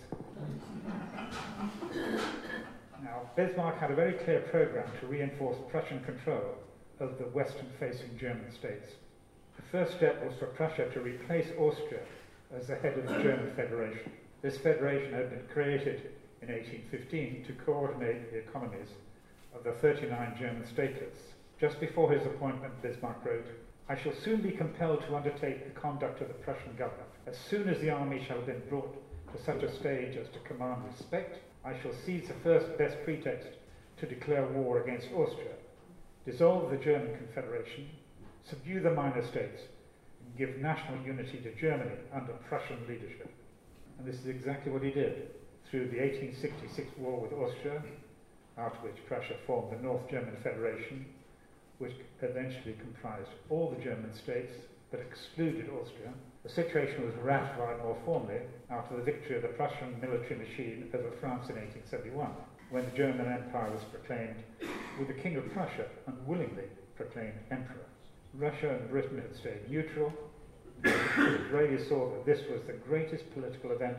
now, 3.02 3.28
Bismarck 3.36 3.78
had 3.78 3.90
a 3.90 3.96
very 3.96 4.12
clear 4.12 4.40
program 4.50 4.88
to 5.00 5.06
reinforce 5.06 5.56
Prussian 5.70 6.02
control 6.04 6.54
of 7.00 7.18
the 7.18 7.24
western 7.24 7.68
facing 7.78 8.16
German 8.18 8.50
states. 8.52 8.92
The 9.56 9.62
first 9.72 9.96
step 9.96 10.24
was 10.24 10.34
for 10.38 10.46
Prussia 10.46 10.88
to 10.92 11.00
replace 11.00 11.48
Austria 11.58 12.00
as 12.56 12.68
the 12.68 12.76
head 12.76 12.96
of 12.96 13.06
the 13.08 13.22
German 13.22 13.52
Federation. 13.56 14.12
This 14.40 14.58
federation 14.58 15.12
had 15.12 15.30
been 15.30 15.46
created 15.52 16.12
in 16.42 16.48
1815 16.48 17.44
to 17.46 17.52
coordinate 17.64 18.30
the 18.30 18.38
economies 18.38 18.88
of 19.52 19.64
the 19.64 19.72
39 19.72 20.36
German 20.38 20.62
statelets. 20.62 21.34
Just 21.60 21.80
before 21.80 22.12
his 22.12 22.24
appointment, 22.24 22.80
Bismarck 22.80 23.24
wrote, 23.24 23.46
I 23.88 23.96
shall 23.96 24.12
soon 24.12 24.40
be 24.40 24.52
compelled 24.52 25.02
to 25.02 25.16
undertake 25.16 25.64
the 25.64 25.80
conduct 25.80 26.20
of 26.20 26.28
the 26.28 26.34
Prussian 26.34 26.76
government. 26.76 27.08
As 27.26 27.36
soon 27.36 27.68
as 27.68 27.80
the 27.80 27.90
army 27.90 28.24
shall 28.24 28.36
have 28.36 28.46
been 28.46 28.62
brought 28.68 28.94
to 29.32 29.42
such 29.42 29.64
a 29.64 29.74
stage 29.74 30.16
as 30.16 30.28
to 30.28 30.38
command 30.40 30.84
respect, 30.84 31.38
I 31.64 31.76
shall 31.80 31.92
seize 31.92 32.28
the 32.28 32.34
first 32.34 32.78
best 32.78 32.96
pretext 33.02 33.48
to 33.96 34.06
declare 34.06 34.46
war 34.46 34.82
against 34.82 35.08
Austria, 35.12 35.54
dissolve 36.24 36.70
the 36.70 36.76
German 36.76 37.16
Confederation, 37.16 37.88
subdue 38.44 38.80
the 38.80 38.92
minor 38.92 39.26
states, 39.26 39.62
and 40.24 40.36
give 40.36 40.58
national 40.58 41.04
unity 41.04 41.38
to 41.38 41.52
Germany 41.56 41.96
under 42.12 42.32
Prussian 42.48 42.78
leadership. 42.88 43.32
And 43.98 44.06
this 44.06 44.16
is 44.20 44.26
exactly 44.26 44.72
what 44.72 44.82
he 44.82 44.90
did 44.90 45.30
through 45.70 45.88
the 45.88 45.98
1866 45.98 46.88
war 46.98 47.20
with 47.20 47.32
Austria, 47.32 47.82
after 48.56 48.88
which 48.88 49.04
Prussia 49.06 49.36
formed 49.46 49.76
the 49.76 49.82
North 49.82 50.08
German 50.10 50.36
Federation, 50.42 51.04
which 51.78 51.92
eventually 52.22 52.76
comprised 52.80 53.30
all 53.50 53.74
the 53.76 53.84
German 53.84 54.14
states 54.14 54.52
but 54.90 55.00
excluded 55.00 55.68
Austria, 55.68 56.12
the 56.42 56.48
situation 56.48 57.04
was 57.04 57.14
ratified 57.22 57.78
more 57.82 57.98
formally 58.04 58.40
after 58.70 58.96
the 58.96 59.02
victory 59.02 59.36
of 59.36 59.42
the 59.42 59.48
Prussian 59.48 60.00
military 60.00 60.36
machine 60.36 60.88
over 60.94 61.10
France 61.20 61.50
in 61.50 61.56
1871, 61.56 62.30
when 62.70 62.84
the 62.84 62.96
German 62.96 63.26
Empire 63.26 63.70
was 63.70 63.84
proclaimed, 63.92 64.42
with 64.98 65.08
the 65.08 65.22
King 65.22 65.36
of 65.36 65.52
Prussia 65.52 65.86
unwillingly 66.06 66.64
proclaimed 66.96 67.38
emperor. 67.50 67.84
Russia 68.34 68.78
and 68.80 68.90
Britain 68.90 69.18
had 69.20 69.36
stayed 69.36 69.70
neutral. 69.70 70.12
Disraeli 70.82 71.84
saw 71.88 72.10
that 72.10 72.26
this 72.26 72.40
was 72.50 72.60
the 72.66 72.72
greatest 72.72 73.32
political 73.34 73.72
event 73.72 73.98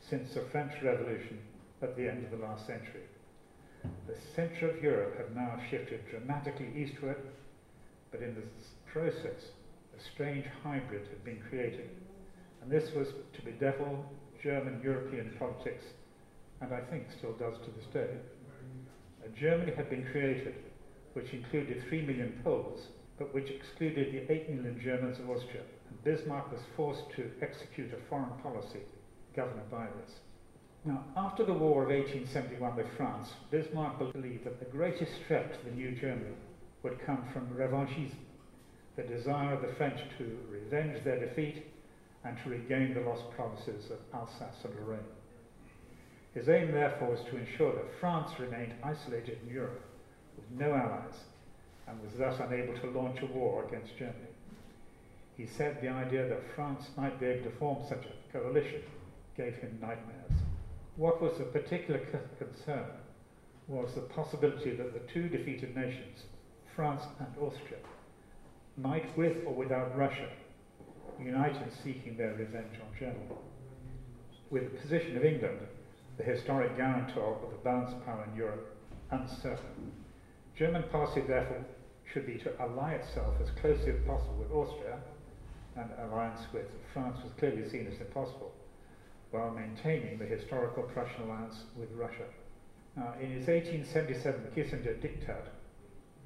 since 0.00 0.34
the 0.34 0.42
French 0.52 0.72
Revolution 0.82 1.38
at 1.82 1.96
the 1.96 2.08
end 2.08 2.24
of 2.24 2.30
the 2.30 2.44
last 2.44 2.66
century. 2.66 3.02
The 4.06 4.16
centre 4.34 4.70
of 4.70 4.82
Europe 4.82 5.16
had 5.18 5.36
now 5.36 5.60
shifted 5.70 6.00
dramatically 6.08 6.70
eastward, 6.74 7.16
but 8.10 8.22
in 8.22 8.34
this 8.34 8.68
process, 8.90 9.50
a 9.96 10.00
strange 10.14 10.46
hybrid 10.62 11.06
had 11.08 11.24
been 11.24 11.42
created. 11.48 11.90
And 12.62 12.70
this 12.70 12.94
was 12.94 13.08
to 13.08 13.42
bedevil 13.42 14.04
German 14.42 14.80
European 14.82 15.34
politics, 15.38 15.84
and 16.60 16.72
I 16.72 16.80
think 16.90 17.06
still 17.18 17.32
does 17.32 17.58
to 17.64 17.70
this 17.72 17.86
day. 17.92 18.16
A 19.24 19.28
Germany 19.38 19.72
had 19.74 19.90
been 19.90 20.06
created 20.10 20.54
which 21.12 21.32
included 21.32 21.84
three 21.88 22.02
million 22.02 22.40
Poles 22.42 22.88
but 23.18 23.32
which 23.32 23.50
excluded 23.50 24.12
the 24.12 24.32
8 24.32 24.50
million 24.50 24.80
Germans 24.82 25.18
of 25.18 25.30
Austria, 25.30 25.62
Bismarck 26.02 26.50
was 26.50 26.60
forced 26.76 27.04
to 27.16 27.30
execute 27.40 27.92
a 27.92 28.08
foreign 28.08 28.30
policy 28.42 28.80
governed 29.34 29.70
by 29.70 29.86
this. 30.00 30.16
Now, 30.84 31.04
after 31.16 31.44
the 31.44 31.54
War 31.54 31.84
of 31.84 31.88
1871 31.88 32.76
with 32.76 32.86
France, 32.96 33.28
Bismarck 33.50 33.98
believed 34.12 34.44
that 34.44 34.58
the 34.58 34.66
greatest 34.66 35.12
threat 35.26 35.54
to 35.54 35.64
the 35.64 35.74
new 35.74 35.92
Germany 35.92 36.34
would 36.82 37.04
come 37.06 37.24
from 37.32 37.48
revanchisme, 37.48 38.14
the 38.96 39.02
desire 39.02 39.54
of 39.54 39.62
the 39.62 39.74
French 39.74 40.00
to 40.18 40.38
revenge 40.50 41.02
their 41.04 41.18
defeat 41.18 41.64
and 42.24 42.36
to 42.42 42.50
regain 42.50 42.94
the 42.94 43.00
lost 43.00 43.24
provinces 43.34 43.90
of 43.90 43.98
Alsace 44.12 44.64
and 44.64 44.74
Lorraine. 44.76 45.00
His 46.34 46.48
aim, 46.48 46.72
therefore, 46.72 47.10
was 47.10 47.20
to 47.30 47.36
ensure 47.36 47.74
that 47.74 47.98
France 48.00 48.38
remained 48.38 48.74
isolated 48.82 49.38
in 49.42 49.54
Europe 49.54 49.80
with 50.36 50.60
no 50.60 50.74
allies 50.74 51.14
and 51.86 52.02
was 52.02 52.12
thus 52.18 52.40
unable 52.40 52.74
to 52.80 52.98
launch 52.98 53.22
a 53.22 53.26
war 53.26 53.64
against 53.66 53.96
Germany. 53.96 54.33
He 55.36 55.46
said 55.46 55.80
the 55.80 55.88
idea 55.88 56.28
that 56.28 56.54
France 56.54 56.90
might 56.96 57.18
be 57.18 57.26
able 57.26 57.50
to 57.50 57.56
form 57.56 57.84
such 57.88 58.04
a 58.06 58.32
coalition 58.32 58.82
gave 59.36 59.56
him 59.56 59.78
nightmares. 59.80 60.32
What 60.96 61.20
was 61.20 61.40
of 61.40 61.52
particular 61.52 62.00
concern 62.38 62.86
was 63.66 63.94
the 63.94 64.02
possibility 64.02 64.76
that 64.76 64.92
the 64.92 65.12
two 65.12 65.28
defeated 65.28 65.74
nations, 65.74 66.22
France 66.76 67.02
and 67.18 67.36
Austria, 67.40 67.80
might, 68.76 69.16
with 69.16 69.38
or 69.44 69.54
without 69.54 69.96
Russia, 69.96 70.28
unite 71.20 71.56
in 71.56 71.70
seeking 71.82 72.16
their 72.16 72.34
revenge 72.34 72.78
on 72.80 72.98
Germany. 72.98 73.34
With 74.50 74.72
the 74.72 74.78
position 74.78 75.16
of 75.16 75.24
England, 75.24 75.58
the 76.16 76.24
historic 76.24 76.76
guarantor 76.76 77.34
of 77.34 77.50
the 77.50 77.64
balance 77.64 77.92
of 77.92 78.04
power 78.06 78.26
in 78.30 78.36
Europe, 78.36 78.76
uncertain, 79.10 79.92
German 80.56 80.84
policy, 80.84 81.22
therefore, 81.22 81.64
should 82.12 82.26
be 82.26 82.38
to 82.38 82.52
ally 82.60 82.92
itself 82.92 83.34
as 83.42 83.50
closely 83.60 83.90
as 83.90 84.06
possible 84.06 84.36
with 84.38 84.52
Austria, 84.52 84.98
and 85.76 85.90
alliance 86.00 86.46
with 86.52 86.66
France 86.92 87.18
was 87.24 87.32
clearly 87.38 87.68
seen 87.68 87.86
as 87.86 88.00
impossible, 88.00 88.52
while 89.30 89.50
maintaining 89.50 90.18
the 90.18 90.24
historical 90.24 90.84
Prussian 90.84 91.24
alliance 91.24 91.64
with 91.76 91.88
Russia. 91.96 92.26
In 93.20 93.30
his 93.30 93.48
1877 93.48 94.52
Kissinger 94.54 94.94
Diktat, 95.00 95.46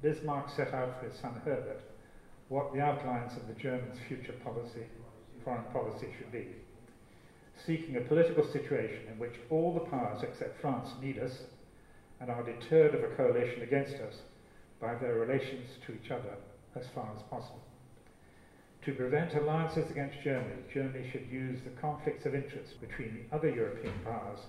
Bismarck 0.01 0.49
set 0.49 0.73
out 0.73 0.99
for 0.99 1.07
his 1.07 1.17
son 1.19 1.41
Herbert 1.43 1.79
what 2.47 2.73
the 2.73 2.81
outlines 2.81 3.35
of 3.37 3.47
the 3.47 3.53
Germans' 3.53 3.97
future 4.07 4.33
policy, 4.33 4.85
foreign 5.43 5.65
policy 5.65 6.09
should 6.17 6.31
be, 6.31 6.47
seeking 7.65 7.95
a 7.95 8.01
political 8.01 8.43
situation 8.43 9.07
in 9.07 9.17
which 9.17 9.39
all 9.49 9.73
the 9.73 9.79
powers 9.79 10.23
except 10.23 10.59
France 10.61 10.93
need 11.01 11.17
us 11.17 11.45
and 12.19 12.29
are 12.29 12.43
deterred 12.43 12.93
of 12.93 13.03
a 13.03 13.07
coalition 13.07 13.61
against 13.61 13.99
us 13.99 14.21
by 14.79 14.95
their 14.95 15.15
relations 15.15 15.77
to 15.85 15.93
each 15.93 16.11
other 16.11 16.37
as 16.75 16.85
far 16.93 17.11
as 17.15 17.21
possible. 17.23 17.61
To 18.85 18.93
prevent 18.93 19.33
alliances 19.33 19.91
against 19.91 20.21
Germany, 20.23 20.63
Germany 20.73 21.09
should 21.11 21.27
use 21.29 21.59
the 21.63 21.81
conflicts 21.81 22.25
of 22.25 22.33
interest 22.33 22.79
between 22.79 23.13
the 23.13 23.35
other 23.35 23.49
European 23.49 23.93
powers 24.05 24.39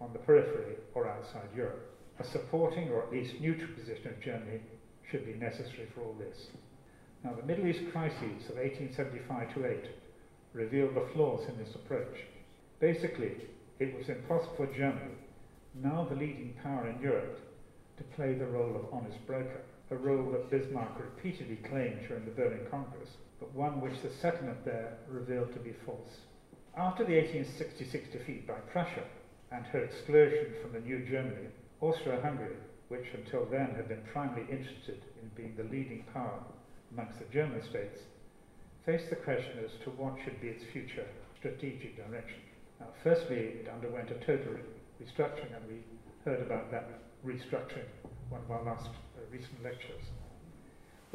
on 0.00 0.12
the 0.12 0.18
periphery 0.18 0.76
or 0.94 1.06
outside 1.06 1.48
Europe. 1.54 1.92
A 2.18 2.24
supporting 2.24 2.88
or 2.88 3.02
at 3.02 3.12
least 3.12 3.40
neutral 3.40 3.72
position 3.74 4.08
of 4.08 4.20
Germany 4.20 4.60
should 5.10 5.26
be 5.26 5.34
necessary 5.34 5.86
for 5.94 6.00
all 6.00 6.14
this. 6.18 6.46
Now, 7.22 7.34
the 7.34 7.46
Middle 7.46 7.66
East 7.66 7.92
crises 7.92 8.48
of 8.48 8.56
1875 8.56 9.54
to 9.54 9.66
8 9.66 9.84
revealed 10.54 10.94
the 10.94 11.08
flaws 11.12 11.46
in 11.46 11.58
this 11.58 11.74
approach. 11.74 12.24
Basically, 12.80 13.32
it 13.78 13.94
was 13.96 14.08
impossible 14.08 14.56
for 14.56 14.66
Germany, 14.74 15.12
now 15.74 16.06
the 16.08 16.16
leading 16.16 16.54
power 16.62 16.88
in 16.88 17.00
Europe, 17.02 17.38
to 17.98 18.04
play 18.16 18.32
the 18.32 18.46
role 18.46 18.74
of 18.74 18.92
honest 18.92 19.24
broker, 19.26 19.60
a 19.90 19.96
role 19.96 20.30
that 20.32 20.50
Bismarck 20.50 20.98
repeatedly 20.98 21.56
claimed 21.56 22.00
during 22.08 22.24
the 22.24 22.30
Berlin 22.30 22.66
Congress, 22.70 23.10
but 23.40 23.54
one 23.54 23.80
which 23.80 24.00
the 24.02 24.10
settlement 24.10 24.64
there 24.64 24.98
revealed 25.08 25.52
to 25.52 25.60
be 25.60 25.74
false. 25.84 26.20
After 26.76 27.04
the 27.04 27.16
1866 27.16 28.08
defeat 28.12 28.46
by 28.46 28.60
Prussia 28.72 29.04
and 29.52 29.64
her 29.66 29.84
exclusion 29.84 30.54
from 30.60 30.72
the 30.72 30.80
new 30.80 31.04
Germany, 31.08 31.48
Austria-Hungary, 31.80 32.56
which 32.88 33.06
until 33.14 33.44
then 33.46 33.74
had 33.76 33.88
been 33.88 34.02
primarily 34.12 34.46
interested 34.50 35.02
in 35.22 35.30
being 35.34 35.54
the 35.56 35.64
leading 35.64 36.04
power 36.12 36.40
amongst 36.92 37.18
the 37.18 37.24
German 37.32 37.62
states, 37.62 38.00
faced 38.84 39.10
the 39.10 39.16
question 39.16 39.58
as 39.64 39.72
to 39.84 39.90
what 39.90 40.16
should 40.22 40.40
be 40.40 40.48
its 40.48 40.64
future 40.72 41.06
strategic 41.38 41.96
direction. 41.96 42.40
Now, 42.80 42.86
firstly, 43.02 43.36
it 43.36 43.68
underwent 43.72 44.10
a 44.10 44.14
total 44.24 44.56
restructuring, 45.02 45.54
and 45.54 45.64
we 45.68 45.82
heard 46.24 46.40
about 46.40 46.70
that 46.70 46.88
restructuring 47.24 47.88
one 48.28 48.40
of 48.42 48.50
our 48.50 48.62
last 48.64 48.86
uh, 48.86 49.20
recent 49.30 49.62
lectures. 49.62 50.04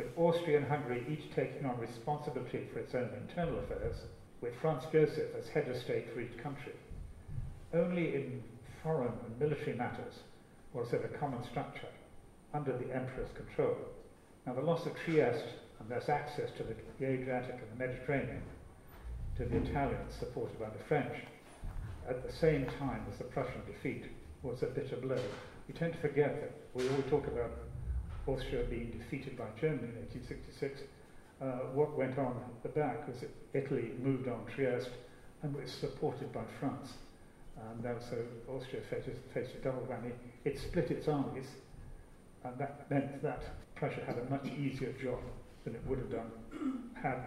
With 0.01 0.17
Austria 0.17 0.57
and 0.57 0.65
Hungary 0.65 1.05
each 1.07 1.31
taking 1.35 1.63
on 1.63 1.77
responsibility 1.77 2.67
for 2.73 2.79
its 2.79 2.95
own 2.95 3.11
internal 3.21 3.59
affairs, 3.59 3.97
with 4.41 4.55
Franz 4.55 4.81
Joseph 4.91 5.29
as 5.37 5.47
head 5.47 5.67
of 5.67 5.77
state 5.77 6.11
for 6.11 6.21
each 6.21 6.35
country. 6.39 6.73
Only 7.71 8.15
in 8.15 8.43
foreign 8.81 9.13
and 9.27 9.39
military 9.39 9.77
matters 9.77 10.23
was 10.73 10.89
there 10.89 11.03
a 11.03 11.17
common 11.19 11.43
structure 11.43 11.89
under 12.51 12.75
the 12.75 12.91
emperor's 12.91 13.29
control. 13.35 13.77
Now, 14.47 14.53
the 14.53 14.61
loss 14.61 14.87
of 14.87 14.95
Trieste 14.95 15.53
and 15.79 15.87
thus 15.87 16.09
access 16.09 16.49
to 16.57 16.63
the 16.63 17.05
Adriatic 17.05 17.59
and 17.61 17.71
the 17.71 17.85
Mediterranean 17.85 18.41
to 19.37 19.45
the 19.45 19.57
Italians 19.57 20.15
supported 20.17 20.59
by 20.59 20.69
the 20.69 20.83
French 20.85 21.13
at 22.09 22.25
the 22.25 22.35
same 22.35 22.65
time 22.79 23.05
as 23.11 23.19
the 23.19 23.25
Prussian 23.25 23.61
defeat 23.67 24.05
was 24.41 24.63
a 24.63 24.65
bitter 24.65 24.95
blow. 24.95 25.21
We 25.67 25.75
tend 25.75 25.93
to 25.93 25.99
forget 25.99 26.41
that 26.41 26.53
we 26.73 26.89
always 26.89 27.05
talk 27.07 27.27
about 27.27 27.51
Austria 28.27 28.63
being 28.69 28.91
defeated 28.91 29.37
by 29.37 29.45
Germany 29.59 29.89
in 29.89 29.95
1866. 29.95 30.81
Uh, 31.41 31.45
what 31.73 31.97
went 31.97 32.17
on 32.19 32.35
at 32.37 32.63
the 32.63 32.69
back 32.69 33.07
was 33.07 33.19
that 33.21 33.31
Italy 33.53 33.91
moved 34.01 34.27
on 34.27 34.45
Trieste 34.53 34.91
and 35.41 35.55
was 35.55 35.71
supported 35.71 36.31
by 36.31 36.43
France. 36.59 36.93
And 37.57 37.83
so 38.09 38.17
Austria 38.49 38.81
faced, 38.89 39.09
faced 39.33 39.55
a 39.55 39.63
double 39.63 39.81
whammy. 39.81 40.11
It 40.45 40.59
split 40.59 40.89
its 40.91 41.07
armies, 41.07 41.47
and 42.43 42.57
that 42.57 42.89
meant 42.89 43.21
that 43.21 43.43
Prussia 43.75 44.03
had 44.05 44.17
a 44.17 44.29
much 44.29 44.45
easier 44.45 44.93
job 44.93 45.19
than 45.63 45.75
it 45.75 45.81
would 45.85 45.99
have 45.99 46.11
done 46.11 46.31
had 47.01 47.17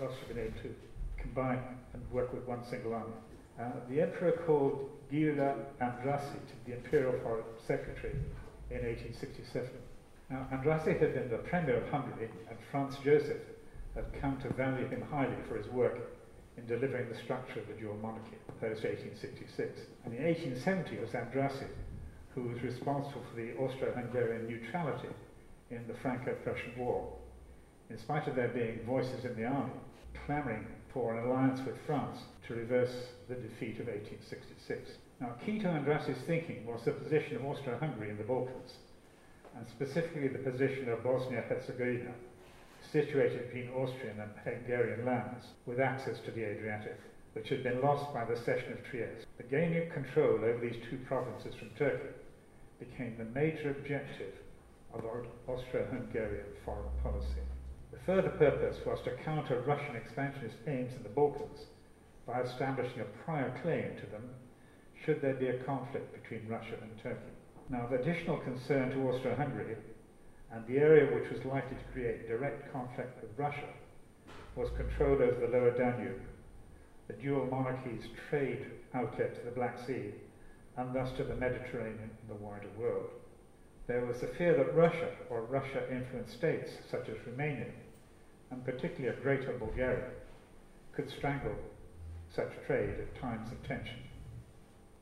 Austria 0.00 0.28
been 0.28 0.38
able 0.38 0.60
to 0.62 0.74
combine 1.18 1.60
and 1.92 2.10
work 2.10 2.32
with 2.32 2.46
one 2.46 2.64
single 2.64 2.94
army. 2.94 3.12
Uh, 3.60 3.70
the 3.90 4.00
emperor 4.00 4.32
called 4.46 4.90
Gyula 5.12 5.56
Andrassy 5.80 6.38
to 6.46 6.54
the 6.66 6.76
imperial 6.76 7.18
foreign 7.22 7.44
secretary 7.66 8.14
in 8.70 8.84
1867. 8.84 9.68
Now, 10.30 10.46
Andrassy 10.52 10.98
had 11.00 11.14
been 11.14 11.30
the 11.30 11.38
premier 11.38 11.76
of 11.76 11.88
Hungary, 11.88 12.28
and 12.50 12.58
Franz 12.70 12.96
Joseph 13.02 13.40
had 13.94 14.04
come 14.20 14.38
to 14.42 14.52
value 14.52 14.86
him 14.86 15.00
highly 15.00 15.36
for 15.48 15.56
his 15.56 15.66
work 15.68 15.98
in 16.58 16.66
delivering 16.66 17.08
the 17.08 17.18
structure 17.24 17.60
of 17.60 17.66
the 17.66 17.74
dual 17.74 17.96
monarchy, 17.96 18.36
post 18.60 18.84
1866. 18.84 19.80
And 20.04 20.12
in 20.12 20.24
1870, 20.24 20.96
it 20.96 21.00
was 21.00 21.10
Andrassy 21.10 21.68
who 22.34 22.42
was 22.42 22.62
responsible 22.62 23.22
for 23.30 23.36
the 23.40 23.56
Austro-Hungarian 23.56 24.46
neutrality 24.46 25.08
in 25.70 25.86
the 25.88 25.94
Franco-Prussian 26.02 26.76
War. 26.76 27.08
In 27.88 27.98
spite 27.98 28.28
of 28.28 28.36
there 28.36 28.48
being 28.48 28.80
voices 28.84 29.24
in 29.24 29.34
the 29.34 29.46
army 29.46 29.72
clamouring 30.26 30.66
for 30.92 31.16
an 31.16 31.24
alliance 31.26 31.60
with 31.64 31.76
France 31.86 32.18
to 32.46 32.54
reverse 32.54 32.94
the 33.28 33.34
defeat 33.34 33.80
of 33.80 33.86
1866. 33.86 34.90
Now, 35.20 35.34
key 35.44 35.58
to 35.60 35.68
Andrassy's 35.68 36.22
thinking 36.26 36.66
was 36.66 36.84
the 36.84 36.92
position 36.92 37.36
of 37.36 37.44
Austria-Hungary 37.44 38.10
in 38.10 38.18
the 38.18 38.24
Balkans, 38.24 38.74
and 39.58 39.68
specifically 39.68 40.28
the 40.28 40.38
position 40.38 40.88
of 40.88 41.02
Bosnia-Herzegovina, 41.02 42.14
situated 42.92 43.46
between 43.46 43.70
Austrian 43.74 44.20
and 44.20 44.30
Hungarian 44.44 45.04
lands, 45.04 45.46
with 45.66 45.80
access 45.80 46.20
to 46.20 46.30
the 46.30 46.44
Adriatic, 46.44 46.98
which 47.32 47.48
had 47.48 47.62
been 47.62 47.82
lost 47.82 48.14
by 48.14 48.24
the 48.24 48.36
cession 48.36 48.72
of 48.72 48.84
Trieste. 48.84 49.26
The 49.36 49.42
gaining 49.42 49.82
of 49.82 49.92
control 49.92 50.44
over 50.44 50.58
these 50.60 50.80
two 50.88 50.98
provinces 51.06 51.54
from 51.58 51.70
Turkey 51.76 52.14
became 52.78 53.16
the 53.18 53.24
major 53.38 53.70
objective 53.70 54.34
of 54.94 55.04
Austro-Hungarian 55.48 56.46
foreign 56.64 56.88
policy. 57.02 57.42
The 57.90 57.98
further 58.06 58.30
purpose 58.30 58.76
was 58.86 59.00
to 59.04 59.16
counter 59.24 59.60
Russian 59.66 59.96
expansionist 59.96 60.56
aims 60.66 60.94
in 60.94 61.02
the 61.02 61.08
Balkans 61.08 61.66
by 62.26 62.42
establishing 62.42 63.00
a 63.00 63.24
prior 63.24 63.52
claim 63.62 63.96
to 63.96 64.06
them 64.10 64.30
should 65.04 65.20
there 65.20 65.34
be 65.34 65.48
a 65.48 65.62
conflict 65.64 66.14
between 66.22 66.48
Russia 66.48 66.76
and 66.80 66.90
Turkey. 67.02 67.37
Now, 67.70 67.82
of 67.82 67.92
additional 67.92 68.38
concern 68.38 68.92
to 68.92 69.10
Austro-Hungary 69.10 69.76
and 70.52 70.66
the 70.66 70.78
area 70.78 71.14
which 71.14 71.30
was 71.30 71.44
likely 71.44 71.76
to 71.76 71.92
create 71.92 72.26
direct 72.26 72.72
conflict 72.72 73.20
with 73.20 73.38
Russia 73.38 73.68
was 74.56 74.70
control 74.70 75.22
over 75.22 75.46
the 75.46 75.52
lower 75.52 75.76
Danube, 75.76 76.22
the 77.08 77.12
dual 77.12 77.46
monarchy's 77.46 78.08
trade 78.30 78.64
outlet 78.94 79.34
to 79.34 79.44
the 79.44 79.50
Black 79.50 79.78
Sea 79.86 80.14
and 80.78 80.94
thus 80.94 81.12
to 81.18 81.24
the 81.24 81.34
Mediterranean 81.34 82.10
and 82.22 82.30
the 82.30 82.42
wider 82.42 82.70
world. 82.78 83.10
There 83.86 84.04
was 84.04 84.20
the 84.20 84.28
fear 84.28 84.54
that 84.54 84.74
Russia 84.74 85.10
or 85.28 85.42
Russia 85.42 85.82
influenced 85.90 86.32
states 86.32 86.70
such 86.90 87.08
as 87.10 87.16
Romania, 87.26 87.68
and 88.50 88.64
particularly 88.64 89.14
Greater 89.22 89.52
Bulgaria, 89.52 90.08
could 90.92 91.10
strangle 91.10 91.58
such 92.34 92.48
trade 92.66 92.96
at 92.98 93.20
times 93.20 93.52
of 93.52 93.62
tension. 93.62 94.07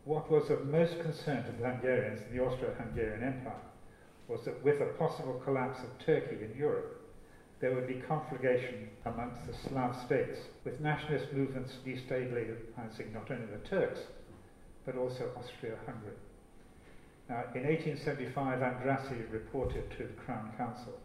What 0.06 0.30
was 0.30 0.48
of 0.50 0.66
most 0.66 1.00
concern 1.00 1.42
to 1.42 1.52
the 1.58 1.68
Hungarians 1.68 2.20
in 2.30 2.36
the 2.36 2.44
Austro 2.44 2.72
Hungarian 2.78 3.24
Empire 3.24 3.66
was 4.28 4.40
that 4.44 4.62
with 4.62 4.80
a 4.80 4.94
possible 4.98 5.42
collapse 5.44 5.80
of 5.80 6.06
Turkey 6.06 6.44
in 6.44 6.56
Europe, 6.56 7.02
there 7.60 7.74
would 7.74 7.88
be 7.88 8.04
conflagration 8.06 8.88
amongst 9.04 9.44
the 9.48 9.68
Slav 9.68 9.96
states, 10.06 10.38
with 10.64 10.80
nationalist 10.80 11.32
movements 11.32 11.72
destabilizing 11.84 13.12
not 13.12 13.32
only 13.32 13.46
the 13.46 13.68
Turks, 13.68 13.98
but 14.84 14.94
also 14.94 15.28
Austria-Hungary. 15.36 16.14
Now, 17.28 17.42
in 17.56 17.64
1875, 17.66 18.60
Andrassy 18.60 19.32
reported 19.32 19.90
to 19.98 20.04
the 20.04 20.22
Crown 20.24 20.52
Council, 20.56 21.00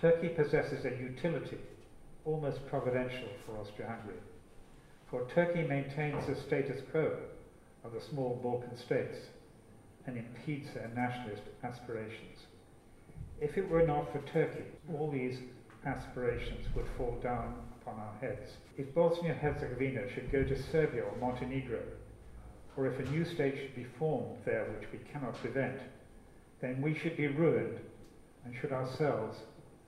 Turkey 0.00 0.30
possesses 0.30 0.84
a 0.84 0.90
utility 0.90 1.58
almost 2.24 2.66
providential 2.66 3.28
for 3.46 3.58
Austria-Hungary, 3.58 4.18
for 5.08 5.28
Turkey 5.32 5.62
maintains 5.62 6.26
the 6.26 6.34
status 6.34 6.82
quo 6.90 7.16
of 7.84 7.92
the 7.92 8.00
small 8.00 8.40
Balkan 8.42 8.76
states 8.76 9.18
and 10.06 10.16
impedes 10.16 10.72
their 10.74 10.90
nationalist 10.94 11.42
aspirations. 11.62 12.38
If 13.40 13.56
it 13.58 13.68
were 13.68 13.86
not 13.86 14.12
for 14.12 14.20
Turkey, 14.32 14.64
all 14.92 15.10
these 15.10 15.38
aspirations 15.84 16.66
would 16.74 16.86
fall 16.96 17.18
down 17.22 17.54
upon 17.80 17.98
our 17.98 18.14
heads. 18.20 18.50
If 18.76 18.94
Bosnia-Herzegovina 18.94 20.12
should 20.14 20.30
go 20.30 20.44
to 20.44 20.62
Serbia 20.70 21.02
or 21.02 21.16
Montenegro, 21.16 21.80
or 22.76 22.86
if 22.86 22.98
a 22.98 23.10
new 23.10 23.24
state 23.24 23.56
should 23.56 23.74
be 23.74 23.86
formed 23.98 24.38
there 24.44 24.64
which 24.78 24.88
we 24.92 24.98
cannot 25.12 25.34
prevent, 25.40 25.78
then 26.60 26.80
we 26.80 26.94
should 26.94 27.16
be 27.16 27.26
ruined 27.26 27.78
and 28.44 28.54
should 28.60 28.72
ourselves 28.72 29.38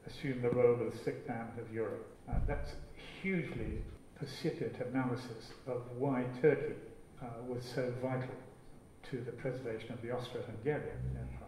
assume 0.06 0.42
the 0.42 0.50
role 0.50 0.74
of 0.74 0.92
the 0.92 0.98
sick 1.04 1.26
man 1.28 1.48
of 1.58 1.72
Europe. 1.72 2.06
Uh, 2.28 2.34
that's 2.46 2.72
hugely 3.22 3.82
precipitate 4.18 4.80
analysis 4.86 5.52
of 5.66 5.82
why 5.96 6.24
Turkey 6.42 6.74
uh, 7.24 7.42
was 7.46 7.64
so 7.74 7.92
vital 8.02 8.34
to 9.10 9.20
the 9.20 9.32
preservation 9.32 9.92
of 9.92 10.02
the 10.02 10.10
Austro-Hungarian 10.10 10.98
Empire. 11.16 11.44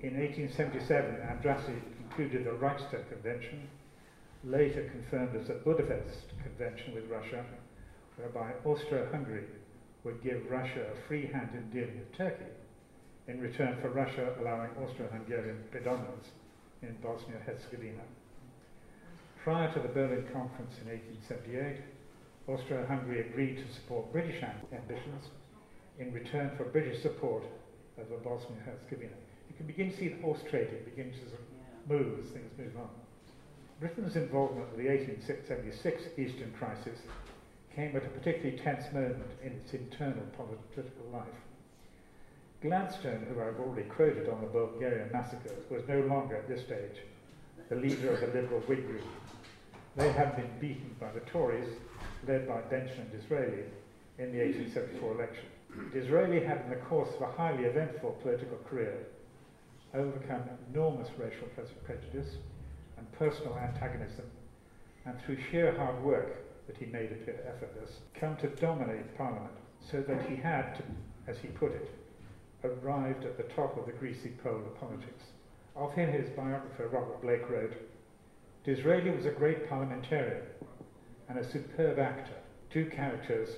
In 0.00 0.20
1877, 0.20 1.16
Andrassy 1.16 1.80
concluded 1.96 2.44
the 2.44 2.50
Reichstadt 2.50 3.08
Convention, 3.08 3.68
later 4.44 4.90
confirmed 4.90 5.34
as 5.36 5.48
the 5.48 5.54
Budapest 5.54 6.26
Convention 6.42 6.94
with 6.94 7.08
Russia, 7.08 7.44
whereby 8.16 8.52
Austro-Hungary 8.64 9.44
would 10.04 10.22
give 10.22 10.50
Russia 10.50 10.86
a 10.92 11.08
free 11.08 11.26
hand 11.26 11.50
in 11.54 11.70
dealing 11.70 11.98
with 11.98 12.16
Turkey, 12.16 12.52
in 13.26 13.40
return 13.40 13.78
for 13.80 13.88
Russia 13.88 14.34
allowing 14.40 14.70
Austro-Hungarian 14.82 15.64
predominance 15.70 16.28
in 16.82 16.94
Bosnia-Herzegovina. 17.02 18.02
Prior 19.42 19.72
to 19.72 19.80
the 19.80 19.88
Berlin 19.88 20.24
Conference 20.32 20.74
in 20.82 20.88
1878, 20.88 21.80
Austro-Hungary 22.46 23.20
agreed 23.20 23.56
to 23.56 23.74
support 23.74 24.12
British 24.12 24.42
ambitions 24.72 25.24
in 25.98 26.12
return 26.12 26.50
for 26.56 26.64
British 26.64 27.00
support 27.00 27.44
over 27.98 28.16
Bosnia-Herzegovina. 28.22 29.14
You 29.48 29.56
can 29.56 29.66
begin 29.66 29.90
to 29.90 29.96
see 29.96 30.08
the 30.08 30.20
horse 30.20 30.40
trading 30.50 30.84
begin 30.84 31.12
to 31.12 31.92
move 31.92 32.18
as 32.20 32.30
things 32.30 32.50
move 32.58 32.76
on. 32.76 32.88
Britain's 33.80 34.16
involvement 34.16 34.68
with 34.70 34.78
the 34.78 34.88
1876 34.88 36.02
Eastern 36.18 36.52
Crisis 36.58 36.98
came 37.74 37.96
at 37.96 38.04
a 38.04 38.08
particularly 38.08 38.58
tense 38.58 38.84
moment 38.92 39.30
in 39.42 39.52
its 39.52 39.74
internal 39.74 40.24
political 40.36 41.06
life. 41.12 41.26
Gladstone, 42.62 43.26
who 43.28 43.40
I've 43.40 43.60
already 43.60 43.88
quoted 43.88 44.28
on 44.28 44.40
the 44.40 44.46
Bulgarian 44.46 45.10
massacres, 45.12 45.64
was 45.70 45.82
no 45.88 46.00
longer 46.00 46.36
at 46.36 46.48
this 46.48 46.62
stage 46.62 47.02
the 47.68 47.76
leader 47.76 48.10
of 48.10 48.20
the 48.20 48.26
Liberal 48.28 48.60
Whig 48.60 48.86
group. 48.86 49.04
They 49.96 50.12
had 50.12 50.36
been 50.36 50.50
beaten 50.60 50.96
by 51.00 51.10
the 51.12 51.20
Tories, 51.20 51.68
led 52.26 52.48
by 52.48 52.60
Benjamin 52.62 53.10
Disraeli, 53.10 53.64
in 54.18 54.32
the 54.32 54.38
1874 54.38 55.14
election. 55.14 55.44
Disraeli 55.92 56.44
had, 56.44 56.62
in 56.62 56.70
the 56.70 56.84
course 56.86 57.08
of 57.16 57.22
a 57.22 57.32
highly 57.32 57.64
eventful 57.64 58.12
political 58.22 58.58
career, 58.68 59.06
overcome 59.92 60.42
enormous 60.70 61.08
racial 61.18 61.48
prejudice 61.84 62.36
and 62.96 63.12
personal 63.12 63.58
antagonism, 63.58 64.24
and 65.04 65.20
through 65.20 65.38
sheer 65.50 65.76
hard 65.76 66.02
work 66.02 66.44
that 66.66 66.76
he 66.76 66.86
made 66.86 67.12
appear 67.12 67.40
effortless, 67.46 67.90
come 68.18 68.36
to 68.36 68.48
dominate 68.48 69.16
Parliament, 69.16 69.52
so 69.90 70.00
that 70.02 70.22
he 70.28 70.36
had, 70.36 70.74
to, 70.76 70.82
as 71.26 71.38
he 71.38 71.48
put 71.48 71.72
it, 71.72 71.90
arrived 72.64 73.24
at 73.24 73.36
the 73.36 73.54
top 73.54 73.76
of 73.76 73.86
the 73.86 73.92
greasy 73.92 74.30
pole 74.42 74.62
of 74.64 74.80
politics. 74.80 75.24
Of 75.76 75.92
him, 75.92 76.10
his 76.10 76.30
biographer 76.30 76.88
Robert 76.88 77.20
Blake 77.20 77.50
wrote, 77.50 77.74
Disraeli 78.64 79.10
was 79.10 79.26
a 79.26 79.30
great 79.30 79.68
parliamentarian 79.68 80.42
and 81.28 81.38
a 81.38 81.50
superb 81.50 81.98
actor, 81.98 82.34
two 82.70 82.86
characters 82.86 83.50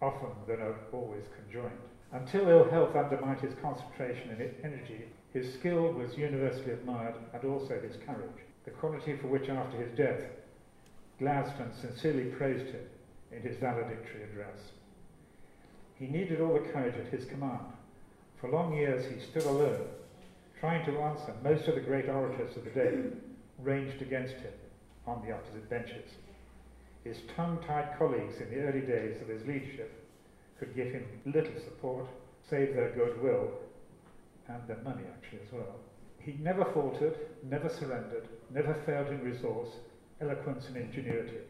often 0.00 0.28
though 0.46 0.56
not 0.56 0.76
always 0.92 1.24
conjoined. 1.42 1.72
Until 2.12 2.48
ill 2.48 2.70
health 2.70 2.94
undermined 2.94 3.40
his 3.40 3.54
concentration 3.60 4.30
and 4.30 4.54
energy, 4.62 5.04
his 5.32 5.52
skill 5.54 5.92
was 5.92 6.16
universally 6.16 6.72
admired 6.72 7.14
and 7.32 7.44
also 7.44 7.80
his 7.80 7.96
courage, 8.06 8.44
the 8.64 8.70
quality 8.70 9.16
for 9.16 9.26
which 9.26 9.48
after 9.48 9.76
his 9.78 9.96
death 9.96 10.22
Gladstone 11.18 11.72
sincerely 11.80 12.24
praised 12.24 12.66
him 12.66 12.84
in 13.30 13.42
his 13.42 13.56
valedictory 13.58 14.24
address. 14.24 14.72
He 15.96 16.06
needed 16.06 16.40
all 16.40 16.54
the 16.54 16.68
courage 16.70 16.96
at 16.96 17.12
his 17.12 17.24
command. 17.24 17.66
For 18.40 18.50
long 18.50 18.74
years 18.74 19.06
he 19.06 19.20
stood 19.20 19.44
alone, 19.44 19.86
trying 20.58 20.84
to 20.86 21.00
answer 21.00 21.34
most 21.42 21.68
of 21.68 21.76
the 21.76 21.80
great 21.80 22.08
orators 22.08 22.56
of 22.56 22.64
the 22.64 22.70
day 22.70 22.98
ranged 23.60 24.02
against 24.02 24.34
him 24.34 24.52
on 25.06 25.24
the 25.24 25.32
opposite 25.32 25.70
benches. 25.70 26.10
His 27.04 27.20
tongue-tied 27.36 27.98
colleagues 27.98 28.40
in 28.40 28.50
the 28.50 28.62
early 28.62 28.80
days 28.80 29.20
of 29.20 29.28
his 29.28 29.46
leadership 29.46 29.92
could 30.58 30.74
give 30.74 30.90
him 30.92 31.04
little 31.26 31.60
support, 31.62 32.06
save 32.48 32.74
their 32.74 32.92
goodwill 32.92 33.50
and 34.48 34.66
their 34.66 34.82
money 34.82 35.04
actually 35.12 35.40
as 35.46 35.52
well. 35.52 35.76
He 36.18 36.38
never 36.40 36.64
faltered, 36.64 37.18
never 37.42 37.68
surrendered, 37.68 38.26
never 38.50 38.74
failed 38.86 39.08
in 39.08 39.22
resource, 39.22 39.68
eloquence 40.22 40.66
and 40.68 40.78
ingenuity. 40.78 41.40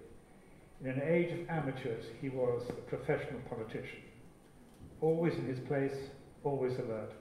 In 0.80 0.90
an 0.90 1.02
age 1.02 1.30
of 1.30 1.48
amateurs, 1.48 2.04
he 2.20 2.28
was 2.28 2.62
a 2.68 2.72
professional 2.72 3.40
politician, 3.48 4.02
always 5.00 5.36
in 5.36 5.46
his 5.46 5.60
place, 5.60 6.10
always 6.42 6.76
alert. 6.78 7.12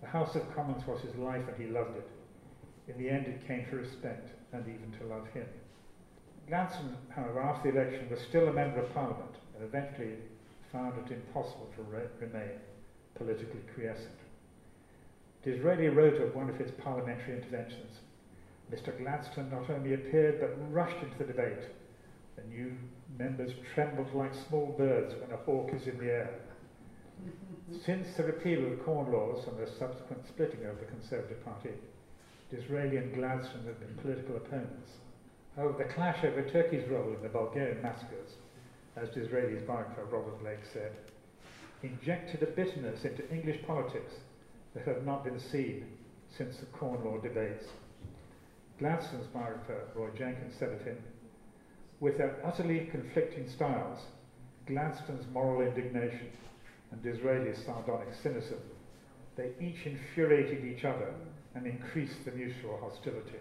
The 0.00 0.08
House 0.08 0.34
of 0.34 0.54
Commons 0.54 0.86
was 0.86 1.02
his 1.02 1.14
life 1.16 1.46
and 1.46 1.56
he 1.62 1.70
loved 1.70 1.96
it. 1.96 2.08
In 2.88 2.98
the 2.98 3.10
end, 3.10 3.26
it 3.26 3.46
came 3.46 3.66
to 3.68 3.76
respect 3.76 4.30
and 4.52 4.66
even 4.66 4.90
to 4.98 5.06
love 5.06 5.26
him. 5.34 5.46
Gladstone, 6.52 6.98
however, 7.08 7.40
after 7.40 7.72
the 7.72 7.80
election, 7.80 8.10
was 8.10 8.20
still 8.20 8.46
a 8.46 8.52
member 8.52 8.80
of 8.80 8.92
Parliament 8.92 9.36
and 9.54 9.64
eventually 9.64 10.18
found 10.70 10.98
it 10.98 11.10
impossible 11.10 11.66
to 11.74 11.82
re- 11.82 12.04
remain 12.20 12.60
politically 13.14 13.62
quiescent. 13.74 14.20
Disraeli 15.42 15.88
wrote 15.88 16.20
of 16.20 16.34
one 16.34 16.50
of 16.50 16.58
his 16.58 16.70
parliamentary 16.72 17.32
interventions 17.32 18.00
Mr. 18.70 18.94
Gladstone 18.98 19.48
not 19.48 19.70
only 19.70 19.94
appeared 19.94 20.40
but 20.40 20.50
rushed 20.70 21.02
into 21.02 21.16
the 21.16 21.24
debate. 21.24 21.64
The 22.36 22.42
new 22.42 22.76
members 23.16 23.54
trembled 23.72 24.12
like 24.12 24.34
small 24.34 24.74
birds 24.76 25.14
when 25.18 25.30
a 25.30 25.36
hawk 25.36 25.72
is 25.72 25.86
in 25.86 25.96
the 25.96 26.10
air. 26.10 26.34
Since 27.82 28.08
the 28.12 28.24
repeal 28.24 28.62
of 28.62 28.68
the 28.68 28.76
Corn 28.76 29.10
Laws 29.10 29.46
and 29.46 29.56
the 29.56 29.66
subsequent 29.66 30.26
splitting 30.28 30.66
of 30.66 30.78
the 30.78 30.84
Conservative 30.84 31.40
Party, 31.40 31.72
Disraeli 32.50 32.98
and 32.98 33.10
Gladstone 33.10 33.64
have 33.64 33.80
been 33.80 33.94
political 33.94 34.36
opponents. 34.36 34.98
However, 35.56 35.84
the 35.84 35.92
clash 35.92 36.24
over 36.24 36.42
Turkey's 36.42 36.88
role 36.88 37.12
in 37.12 37.22
the 37.22 37.28
Bulgarian 37.28 37.82
massacres, 37.82 38.36
as 38.96 39.10
Disraeli's 39.10 39.62
biographer 39.62 40.04
Robert 40.04 40.40
Blake 40.40 40.64
said, 40.72 40.92
injected 41.82 42.42
a 42.42 42.46
bitterness 42.46 43.04
into 43.04 43.28
English 43.30 43.62
politics 43.66 44.12
that 44.74 44.86
had 44.86 45.04
not 45.04 45.24
been 45.24 45.38
seen 45.38 45.84
since 46.30 46.56
the 46.56 46.66
Corn 46.66 47.04
Law 47.04 47.18
debates. 47.18 47.66
Gladstone's 48.78 49.26
biographer, 49.26 49.88
Roy 49.94 50.08
Jenkins, 50.16 50.54
said 50.58 50.72
of 50.72 50.80
him, 50.82 50.96
with 52.00 52.16
their 52.16 52.40
utterly 52.42 52.88
conflicting 52.90 53.46
styles, 53.48 54.06
Gladstone's 54.66 55.26
moral 55.32 55.60
indignation 55.60 56.30
and 56.90 57.02
Disraeli's 57.02 57.62
sardonic 57.64 58.14
cynicism, 58.22 58.58
they 59.36 59.50
each 59.60 59.84
infuriated 59.84 60.64
each 60.64 60.84
other 60.84 61.12
and 61.54 61.66
increased 61.66 62.24
the 62.24 62.32
mutual 62.32 62.78
hostility. 62.78 63.38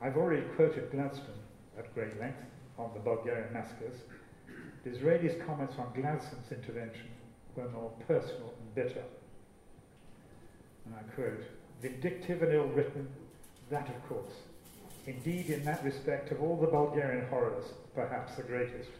I've 0.00 0.16
already 0.16 0.42
quoted 0.54 0.90
Gladstone 0.92 1.42
at 1.78 1.94
great 1.94 2.18
length 2.20 2.42
on 2.78 2.90
the 2.94 3.00
Bulgarian 3.00 3.52
massacres. 3.52 3.96
Disraeli's 4.84 5.40
comments 5.46 5.74
on 5.78 5.92
Gladstone's 5.94 6.50
intervention 6.50 7.08
were 7.56 7.68
more 7.70 7.92
personal 8.06 8.54
and 8.60 8.74
bitter. 8.74 9.04
And 10.86 10.94
I 10.94 11.02
quote, 11.14 11.44
vindictive 11.82 12.42
and 12.42 12.52
ill 12.52 12.68
written, 12.68 13.08
that 13.70 13.88
of 13.88 14.08
course, 14.08 14.32
Indeed, 15.08 15.48
in 15.48 15.64
that 15.64 15.82
respect, 15.82 16.30
of 16.32 16.42
all 16.42 16.58
the 16.58 16.66
Bulgarian 16.66 17.26
horrors, 17.28 17.64
perhaps 17.94 18.36
the 18.36 18.42
greatest. 18.42 18.90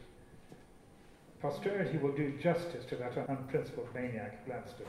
Posterity 1.43 1.99
will 1.99 2.13
do 2.13 2.33
justice 2.43 2.87
to 2.87 2.97
that 2.97 3.15
unprincipled 3.29 3.89
maniac, 3.95 4.47
Gladstone. 4.47 4.87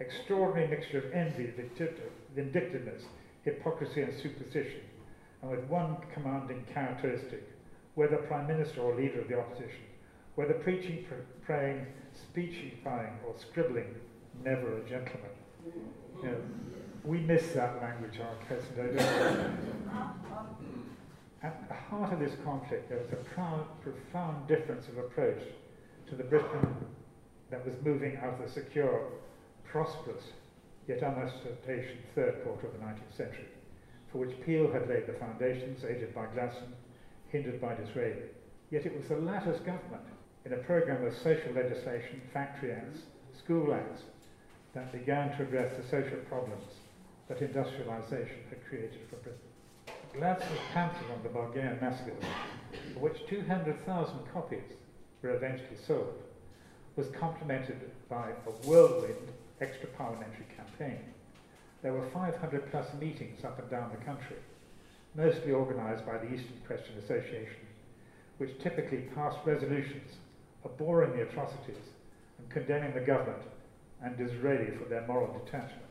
Extraordinary 0.00 0.66
mixture 0.68 1.00
of 1.00 1.12
envy, 1.12 1.52
vindictiveness, 2.34 3.02
hypocrisy, 3.42 4.00
and 4.00 4.14
superstition, 4.22 4.80
and 5.42 5.50
with 5.50 5.64
one 5.64 5.96
commanding 6.12 6.64
characteristic 6.72 7.48
whether 7.94 8.16
Prime 8.16 8.46
Minister 8.46 8.80
or 8.80 8.94
leader 8.94 9.20
of 9.20 9.28
the 9.28 9.38
opposition, 9.38 9.82
whether 10.36 10.54
preaching, 10.54 11.04
pr- 11.08 11.14
praying, 11.44 11.84
speechifying, 12.12 13.18
or 13.26 13.34
scribbling, 13.36 13.92
never 14.44 14.76
a 14.76 14.88
gentleman. 14.88 15.30
You 16.22 16.28
know, 16.28 16.36
We 17.04 17.18
miss 17.20 17.48
that 17.54 17.80
language, 17.82 18.20
our 18.20 18.34
Kessler. 18.48 19.52
At 21.42 21.68
the 21.68 21.74
heart 21.74 22.12
of 22.12 22.20
this 22.20 22.34
conflict, 22.44 22.88
there 22.88 22.98
was 22.98 23.12
a 23.12 23.16
proud, 23.34 23.66
profound 23.82 24.46
difference 24.46 24.86
of 24.88 24.98
approach 24.98 25.42
to 26.08 26.14
the 26.14 26.24
Britain 26.24 26.76
that 27.50 27.64
was 27.64 27.74
moving 27.84 28.16
out 28.18 28.34
of 28.34 28.40
the 28.40 28.48
secure, 28.48 29.10
prosperous, 29.64 30.22
yet 30.86 31.02
unostentatious 31.02 31.98
third 32.14 32.42
quarter 32.44 32.66
of 32.66 32.72
the 32.74 32.78
19th 32.78 33.16
century, 33.16 33.48
for 34.18 34.26
which 34.26 34.40
Peel 34.44 34.70
had 34.72 34.88
laid 34.88 35.06
the 35.06 35.12
foundations, 35.12 35.84
aided 35.84 36.12
by 36.12 36.26
Gladstone, 36.34 36.74
hindered 37.28 37.60
by 37.60 37.74
Disraeli. 37.74 38.30
Yet 38.70 38.84
it 38.84 38.96
was 38.96 39.06
the 39.06 39.16
latter's 39.16 39.60
government, 39.60 40.02
in 40.44 40.52
a 40.52 40.56
programme 40.56 41.06
of 41.06 41.14
social 41.14 41.52
legislation, 41.52 42.20
factory 42.32 42.72
acts, 42.72 43.00
school 43.38 43.72
acts, 43.72 44.02
that 44.74 44.92
began 44.92 45.36
to 45.36 45.44
address 45.44 45.76
the 45.76 45.88
social 45.88 46.18
problems 46.28 46.64
that 47.28 47.40
industrialisation 47.40 48.48
had 48.50 48.66
created 48.68 48.98
for 49.08 49.16
Britain. 49.16 49.38
Gladstone's 50.14 50.60
pamphlet 50.72 51.10
on 51.12 51.22
the 51.22 51.28
Bulgarian 51.28 51.78
massacres, 51.80 52.24
for 52.94 53.00
which 53.00 53.24
200,000 53.28 54.18
copies 54.32 54.64
were 55.22 55.30
eventually 55.30 55.78
sold, 55.86 56.22
was 56.96 57.06
complemented 57.10 57.90
by 58.08 58.30
a 58.30 58.50
whirlwind 58.66 59.28
extra 59.60 59.88
parliamentary 59.90 60.46
campaign. 60.56 60.98
There 61.82 61.92
were 61.92 62.10
500 62.10 62.70
plus 62.70 62.92
meetings 63.00 63.44
up 63.44 63.58
and 63.60 63.70
down 63.70 63.90
the 63.90 64.04
country, 64.04 64.36
mostly 65.14 65.52
organised 65.52 66.04
by 66.04 66.18
the 66.18 66.26
Eastern 66.26 66.58
Question 66.66 66.96
Association, 66.98 67.66
which 68.38 68.58
typically 68.58 69.08
passed 69.14 69.38
resolutions 69.44 70.18
abhorring 70.64 71.12
the 71.12 71.22
atrocities 71.22 71.94
and 72.38 72.50
condemning 72.50 72.94
the 72.94 73.00
government 73.00 73.42
and 74.02 74.16
Disraeli 74.16 74.76
for 74.76 74.84
their 74.86 75.06
moral 75.06 75.32
detachment. 75.44 75.84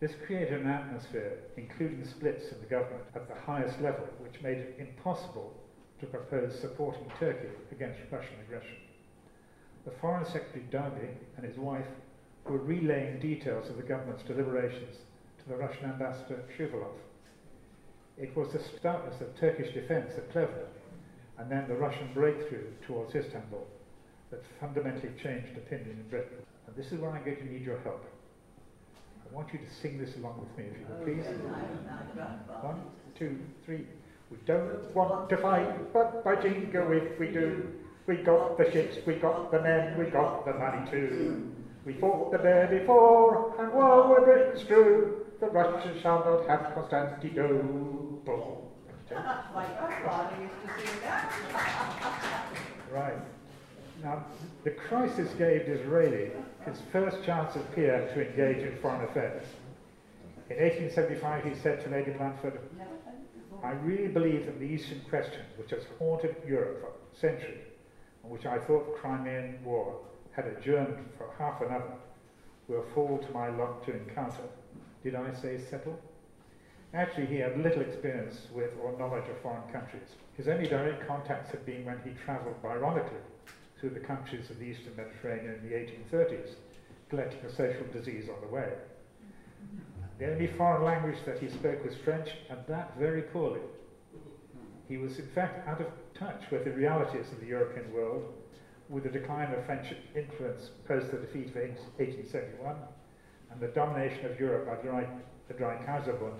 This 0.00 0.14
created 0.26 0.60
an 0.60 0.66
atmosphere, 0.66 1.34
including 1.56 2.04
splits 2.04 2.50
in 2.50 2.60
the 2.60 2.66
government 2.66 3.04
at 3.14 3.28
the 3.28 3.34
highest 3.34 3.80
level, 3.80 4.08
which 4.18 4.40
made 4.40 4.58
it 4.58 4.74
impossible 4.78 5.52
to 6.00 6.06
propose 6.06 6.58
supporting 6.58 7.06
Turkey 7.18 7.50
against 7.70 8.00
Russian 8.10 8.40
aggression. 8.40 8.78
The 9.84 9.90
Foreign 10.00 10.24
Secretary 10.24 10.64
Derby 10.70 11.10
and 11.36 11.46
his 11.46 11.58
wife 11.58 11.86
were 12.46 12.58
relaying 12.58 13.20
details 13.20 13.68
of 13.68 13.76
the 13.76 13.82
government's 13.82 14.22
deliberations 14.24 14.96
to 15.42 15.48
the 15.48 15.56
Russian 15.56 15.84
ambassador 15.84 16.42
Shuvalov. 16.58 16.96
It 18.18 18.36
was 18.36 18.52
the 18.52 18.60
stoutness 18.78 19.20
of 19.20 19.38
Turkish 19.38 19.72
defence 19.72 20.12
at 20.16 20.30
Plevna 20.32 20.66
and 21.38 21.50
then 21.50 21.66
the 21.68 21.74
Russian 21.74 22.10
breakthrough 22.12 22.66
towards 22.86 23.14
Istanbul 23.14 23.66
that 24.30 24.42
fundamentally 24.60 25.12
changed 25.22 25.56
opinion 25.56 25.90
in 25.90 26.08
Britain. 26.08 26.38
And 26.66 26.76
this 26.76 26.92
is 26.92 27.00
where 27.00 27.10
I'm 27.10 27.24
going 27.24 27.38
to 27.38 27.52
need 27.52 27.62
your 27.62 27.78
help. 27.80 28.04
I 29.30 29.34
want 29.34 29.52
you 29.52 29.58
to 29.58 29.74
sing 29.80 29.98
this 29.98 30.16
along 30.16 30.40
with 30.40 30.58
me, 30.58 30.70
if 30.70 30.78
you 30.78 30.86
will, 30.88 31.04
please. 31.04 31.26
One, 32.62 32.82
two, 33.18 33.38
three. 33.64 33.86
We 34.30 34.36
don't 34.46 34.94
want 34.94 35.28
to 35.30 35.36
fight, 35.38 35.92
but 35.92 36.22
by 36.24 36.36
jingo 36.36 36.92
if 36.92 37.18
we 37.18 37.28
do. 37.28 37.68
We 38.06 38.16
got 38.16 38.58
the 38.58 38.70
ships, 38.70 38.96
we 39.06 39.14
got 39.14 39.50
the 39.50 39.60
men, 39.62 39.98
we 39.98 40.06
got 40.06 40.44
the 40.44 40.54
money 40.54 40.90
too. 40.90 41.52
We 41.84 41.94
fought 41.94 42.30
the 42.32 42.38
bear 42.38 42.66
before, 42.66 43.54
and 43.58 43.72
while 43.72 44.08
we're 44.10 44.24
Britons 44.24 44.64
true, 44.66 45.24
the 45.40 45.46
Russians 45.46 46.02
shall 46.02 46.18
not 46.18 46.46
have 46.46 46.74
Constantinople. 46.74 48.70
right. 52.92 53.18
Now, 54.02 54.24
the 54.64 54.70
crisis 54.70 55.32
gave 55.34 55.66
Disraeli 55.66 56.30
his 56.66 56.80
first 56.92 57.24
chance 57.24 57.56
as 57.56 57.62
peer 57.74 58.08
to 58.14 58.28
engage 58.28 58.62
in 58.64 58.76
foreign 58.80 59.04
affairs. 59.04 59.44
In 60.50 60.56
1875, 60.56 61.44
he 61.44 61.54
said 61.54 61.82
to 61.84 61.90
Lady 61.90 62.10
Bradford, 62.12 62.60
I 63.64 63.70
really 63.72 64.08
believe 64.08 64.46
that 64.46 64.58
the 64.58 64.66
Eastern 64.66 65.00
question, 65.08 65.42
which 65.56 65.70
has 65.70 65.84
haunted 65.98 66.36
Europe 66.46 66.80
for 66.82 66.92
centuries, 67.18 67.64
and 68.22 68.30
which 68.30 68.46
I 68.46 68.58
thought 68.58 68.86
the 68.86 68.98
Crimean 69.00 69.58
War 69.64 69.98
had 70.32 70.46
adjourned 70.46 70.96
for 71.16 71.30
half 71.38 71.60
another, 71.60 71.92
will 72.68 72.84
fall 72.94 73.18
to 73.18 73.32
my 73.32 73.48
lot 73.48 73.84
to 73.84 73.92
encounter. 73.92 74.44
Did 75.02 75.14
I 75.14 75.32
say 75.34 75.58
settle? 75.58 75.98
Actually, 76.92 77.26
he 77.26 77.36
had 77.36 77.62
little 77.62 77.82
experience 77.82 78.46
with 78.52 78.70
or 78.82 78.96
knowledge 78.98 79.28
of 79.28 79.38
foreign 79.40 79.70
countries. 79.72 80.16
His 80.36 80.48
only 80.48 80.68
direct 80.68 81.06
contacts 81.06 81.50
had 81.50 81.64
been 81.64 81.84
when 81.84 82.00
he 82.04 82.10
travelled, 82.24 82.56
ironically, 82.64 83.20
through 83.78 83.90
the 83.90 84.00
countries 84.00 84.50
of 84.50 84.58
the 84.58 84.64
Eastern 84.64 84.96
Mediterranean 84.96 85.54
in 85.54 85.68
the 85.68 85.76
1830s, 85.76 86.54
collecting 87.08 87.40
a 87.44 87.52
social 87.52 87.86
disease 87.92 88.28
on 88.28 88.40
the 88.40 88.52
way. 88.52 88.72
The 90.18 90.32
only 90.32 90.48
foreign 90.48 90.84
language 90.84 91.18
that 91.26 91.38
he 91.38 91.48
spoke 91.48 91.84
was 91.84 91.94
French, 91.96 92.30
and 92.50 92.58
that 92.66 92.96
very 92.98 93.22
poorly. 93.22 93.60
He 94.88 94.96
was, 94.96 95.18
in 95.18 95.28
fact, 95.28 95.66
out 95.68 95.80
of 95.80 95.86
touch 96.14 96.50
with 96.50 96.64
the 96.64 96.72
realities 96.72 97.30
of 97.32 97.40
the 97.40 97.46
European 97.46 97.92
world, 97.92 98.34
with 98.90 99.04
the 99.04 99.10
decline 99.10 99.52
of 99.54 99.64
French 99.66 99.94
influence 100.16 100.70
post 100.86 101.12
the 101.12 101.18
defeat 101.18 101.48
of 101.48 101.54
1871 101.54 102.74
and 103.52 103.60
the 103.60 103.68
domination 103.68 104.26
of 104.26 104.38
Europe 104.38 104.66
by 104.66 104.76
the 105.48 105.54
Dreikaiserbund, 105.54 106.38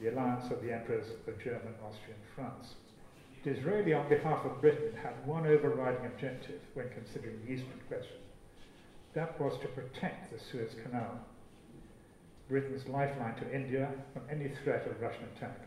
the 0.00 0.08
alliance 0.08 0.50
of 0.50 0.62
the 0.62 0.72
emperors 0.72 1.06
of 1.28 1.38
German, 1.38 1.74
Austria, 1.84 2.16
and 2.16 2.34
France. 2.34 2.74
Disraeli, 3.44 3.92
on 3.92 4.08
behalf 4.08 4.44
of 4.46 4.60
Britain, 4.60 4.94
had 5.02 5.26
one 5.26 5.46
overriding 5.46 6.06
objective 6.06 6.60
when 6.74 6.88
considering 6.90 7.38
the 7.44 7.52
Eastern 7.52 7.80
question. 7.88 8.16
That 9.14 9.38
was 9.38 9.58
to 9.60 9.68
protect 9.68 10.32
the 10.32 10.38
Suez 10.50 10.74
Canal, 10.82 11.20
Britain's 12.48 12.86
lifeline 12.88 13.34
to 13.36 13.54
India 13.54 13.90
from 14.12 14.22
any 14.30 14.50
threat 14.62 14.86
of 14.86 15.00
Russian 15.00 15.24
attack. 15.36 15.60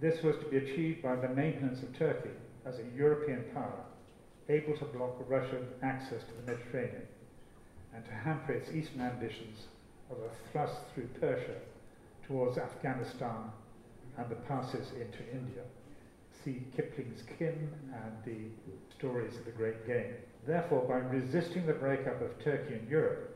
This 0.00 0.22
was 0.22 0.36
to 0.38 0.46
be 0.46 0.56
achieved 0.56 1.02
by 1.02 1.16
the 1.16 1.28
maintenance 1.28 1.82
of 1.82 1.96
Turkey 1.96 2.30
as 2.66 2.74
a 2.78 2.96
European 2.96 3.44
power, 3.52 3.84
able 4.48 4.76
to 4.76 4.84
block 4.84 5.16
Russian 5.28 5.66
access 5.82 6.22
to 6.22 6.34
the 6.40 6.52
Mediterranean 6.52 7.06
and 7.94 8.04
to 8.04 8.10
hamper 8.12 8.52
its 8.52 8.70
eastern 8.70 9.00
ambitions 9.00 9.66
of 10.10 10.18
a 10.18 10.50
thrust 10.52 10.80
through 10.92 11.08
Persia 11.20 11.56
towards 12.26 12.58
Afghanistan 12.58 13.50
and 14.18 14.28
the 14.28 14.36
passes 14.36 14.90
into 14.92 15.20
India 15.32 15.62
see 16.44 16.62
Kipling's 16.76 17.22
Kim 17.38 17.70
and 17.92 18.12
the 18.24 18.50
stories 18.98 19.34
of 19.36 19.46
the 19.46 19.50
Great 19.52 19.86
Game. 19.86 20.14
Therefore, 20.46 20.84
by 20.86 20.96
resisting 20.96 21.66
the 21.66 21.72
breakup 21.72 22.20
of 22.20 22.38
Turkey 22.44 22.74
and 22.74 22.88
Europe, 22.88 23.34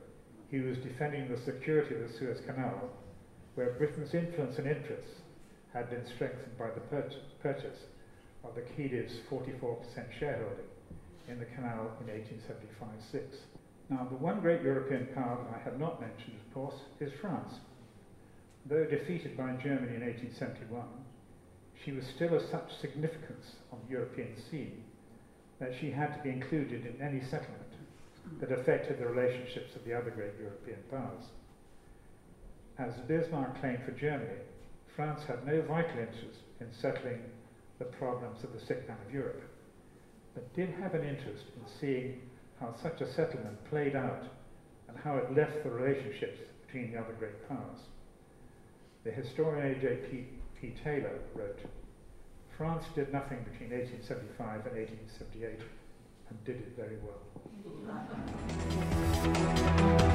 he 0.50 0.60
was 0.60 0.76
defending 0.78 1.28
the 1.28 1.40
security 1.40 1.94
of 1.94 2.00
the 2.02 2.18
Suez 2.18 2.40
Canal, 2.46 2.90
where 3.54 3.70
Britain's 3.72 4.12
influence 4.12 4.58
and 4.58 4.66
interests 4.66 5.22
had 5.72 5.88
been 5.88 6.04
strengthened 6.14 6.58
by 6.58 6.68
the 6.70 6.80
purchase 7.42 7.78
of 8.44 8.54
the 8.54 8.60
Khedive's 8.60 9.14
44% 9.30 9.78
shareholding 10.18 10.64
in 11.28 11.38
the 11.38 11.44
canal 11.46 11.90
in 12.00 12.06
1875-6. 12.06 13.22
Now, 13.90 14.06
the 14.10 14.16
one 14.16 14.40
great 14.40 14.62
European 14.62 15.06
power 15.14 15.38
that 15.44 15.60
I 15.60 15.62
have 15.64 15.78
not 15.78 16.00
mentioned, 16.00 16.36
of 16.46 16.54
course, 16.54 16.80
is 17.00 17.12
France. 17.20 17.54
Though 18.66 18.84
defeated 18.84 19.36
by 19.36 19.52
Germany 19.52 19.96
in 19.96 20.04
1871, 20.04 20.84
she 21.84 21.92
was 21.92 22.04
still 22.06 22.34
of 22.34 22.42
such 22.50 22.76
significance 22.80 23.56
on 23.72 23.78
the 23.86 23.92
European 23.92 24.34
scene 24.50 24.84
that 25.58 25.72
she 25.80 25.90
had 25.90 26.14
to 26.14 26.22
be 26.22 26.30
included 26.30 26.84
in 26.84 27.00
any 27.00 27.22
settlement 27.24 27.72
that 28.40 28.52
affected 28.52 28.98
the 28.98 29.06
relationships 29.06 29.74
of 29.74 29.84
the 29.84 29.94
other 29.94 30.10
great 30.10 30.32
European 30.38 30.78
powers. 30.90 31.24
As 32.78 32.92
Bismarck 33.08 33.58
claimed 33.60 33.82
for 33.84 33.92
Germany, 33.92 34.38
France 34.94 35.22
had 35.26 35.46
no 35.46 35.62
vital 35.62 35.98
interest 35.98 36.40
in 36.60 36.66
settling 36.72 37.22
the 37.78 37.86
problems 37.86 38.44
of 38.44 38.52
the 38.52 38.60
sick 38.60 38.86
man 38.88 38.98
of 39.06 39.14
Europe, 39.14 39.42
but 40.38 40.54
did 40.54 40.72
have 40.80 40.94
an 40.94 41.02
interest 41.02 41.46
in 41.56 41.62
seeing 41.80 42.20
how 42.60 42.72
such 42.80 43.00
a 43.00 43.12
settlement 43.12 43.58
played 43.68 43.96
out 43.96 44.22
and 44.88 44.96
how 45.02 45.16
it 45.16 45.34
left 45.36 45.64
the 45.64 45.70
relationships 45.70 46.38
between 46.64 46.92
the 46.92 46.98
other 46.98 47.12
great 47.18 47.48
powers. 47.48 47.80
The 49.02 49.10
historian 49.10 49.74
A.J. 49.74 50.26
P. 50.60 50.74
Taylor 50.84 51.18
wrote, 51.34 51.58
France 52.56 52.84
did 52.94 53.12
nothing 53.12 53.38
between 53.50 53.70
1875 53.70 54.66
and 54.66 54.76
1878 54.76 55.58
and 56.28 56.44
did 56.44 56.56
it 56.56 56.76
very 56.76 56.98
well. 57.02 57.18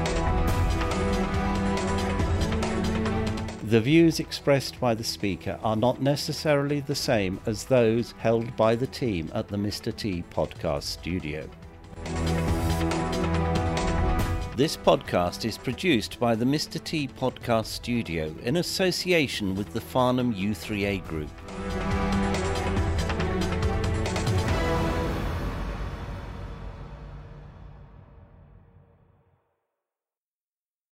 The 3.63 3.79
views 3.79 4.19
expressed 4.19 4.77
by 4.81 4.93
the 4.93 5.05
speaker 5.05 5.57
are 5.63 5.77
not 5.77 6.01
necessarily 6.01 6.81
the 6.81 6.95
same 6.95 7.39
as 7.45 7.63
those 7.63 8.13
held 8.17 8.53
by 8.57 8.75
the 8.75 8.87
team 8.87 9.31
at 9.33 9.47
the 9.47 9.55
Mr. 9.55 9.95
T 9.95 10.21
podcast 10.31 10.83
studio. 10.83 11.49
This 14.57 14.75
podcast 14.75 15.45
is 15.45 15.57
produced 15.57 16.19
by 16.19 16.35
the 16.35 16.43
Mr. 16.43 16.83
T 16.83 17.07
Podcast 17.07 17.67
Studio 17.67 18.35
in 18.43 18.57
association 18.57 19.55
with 19.55 19.71
the 19.71 19.81
Farnham 19.81 20.33
U3A 20.33 21.07
Group. 21.07 21.31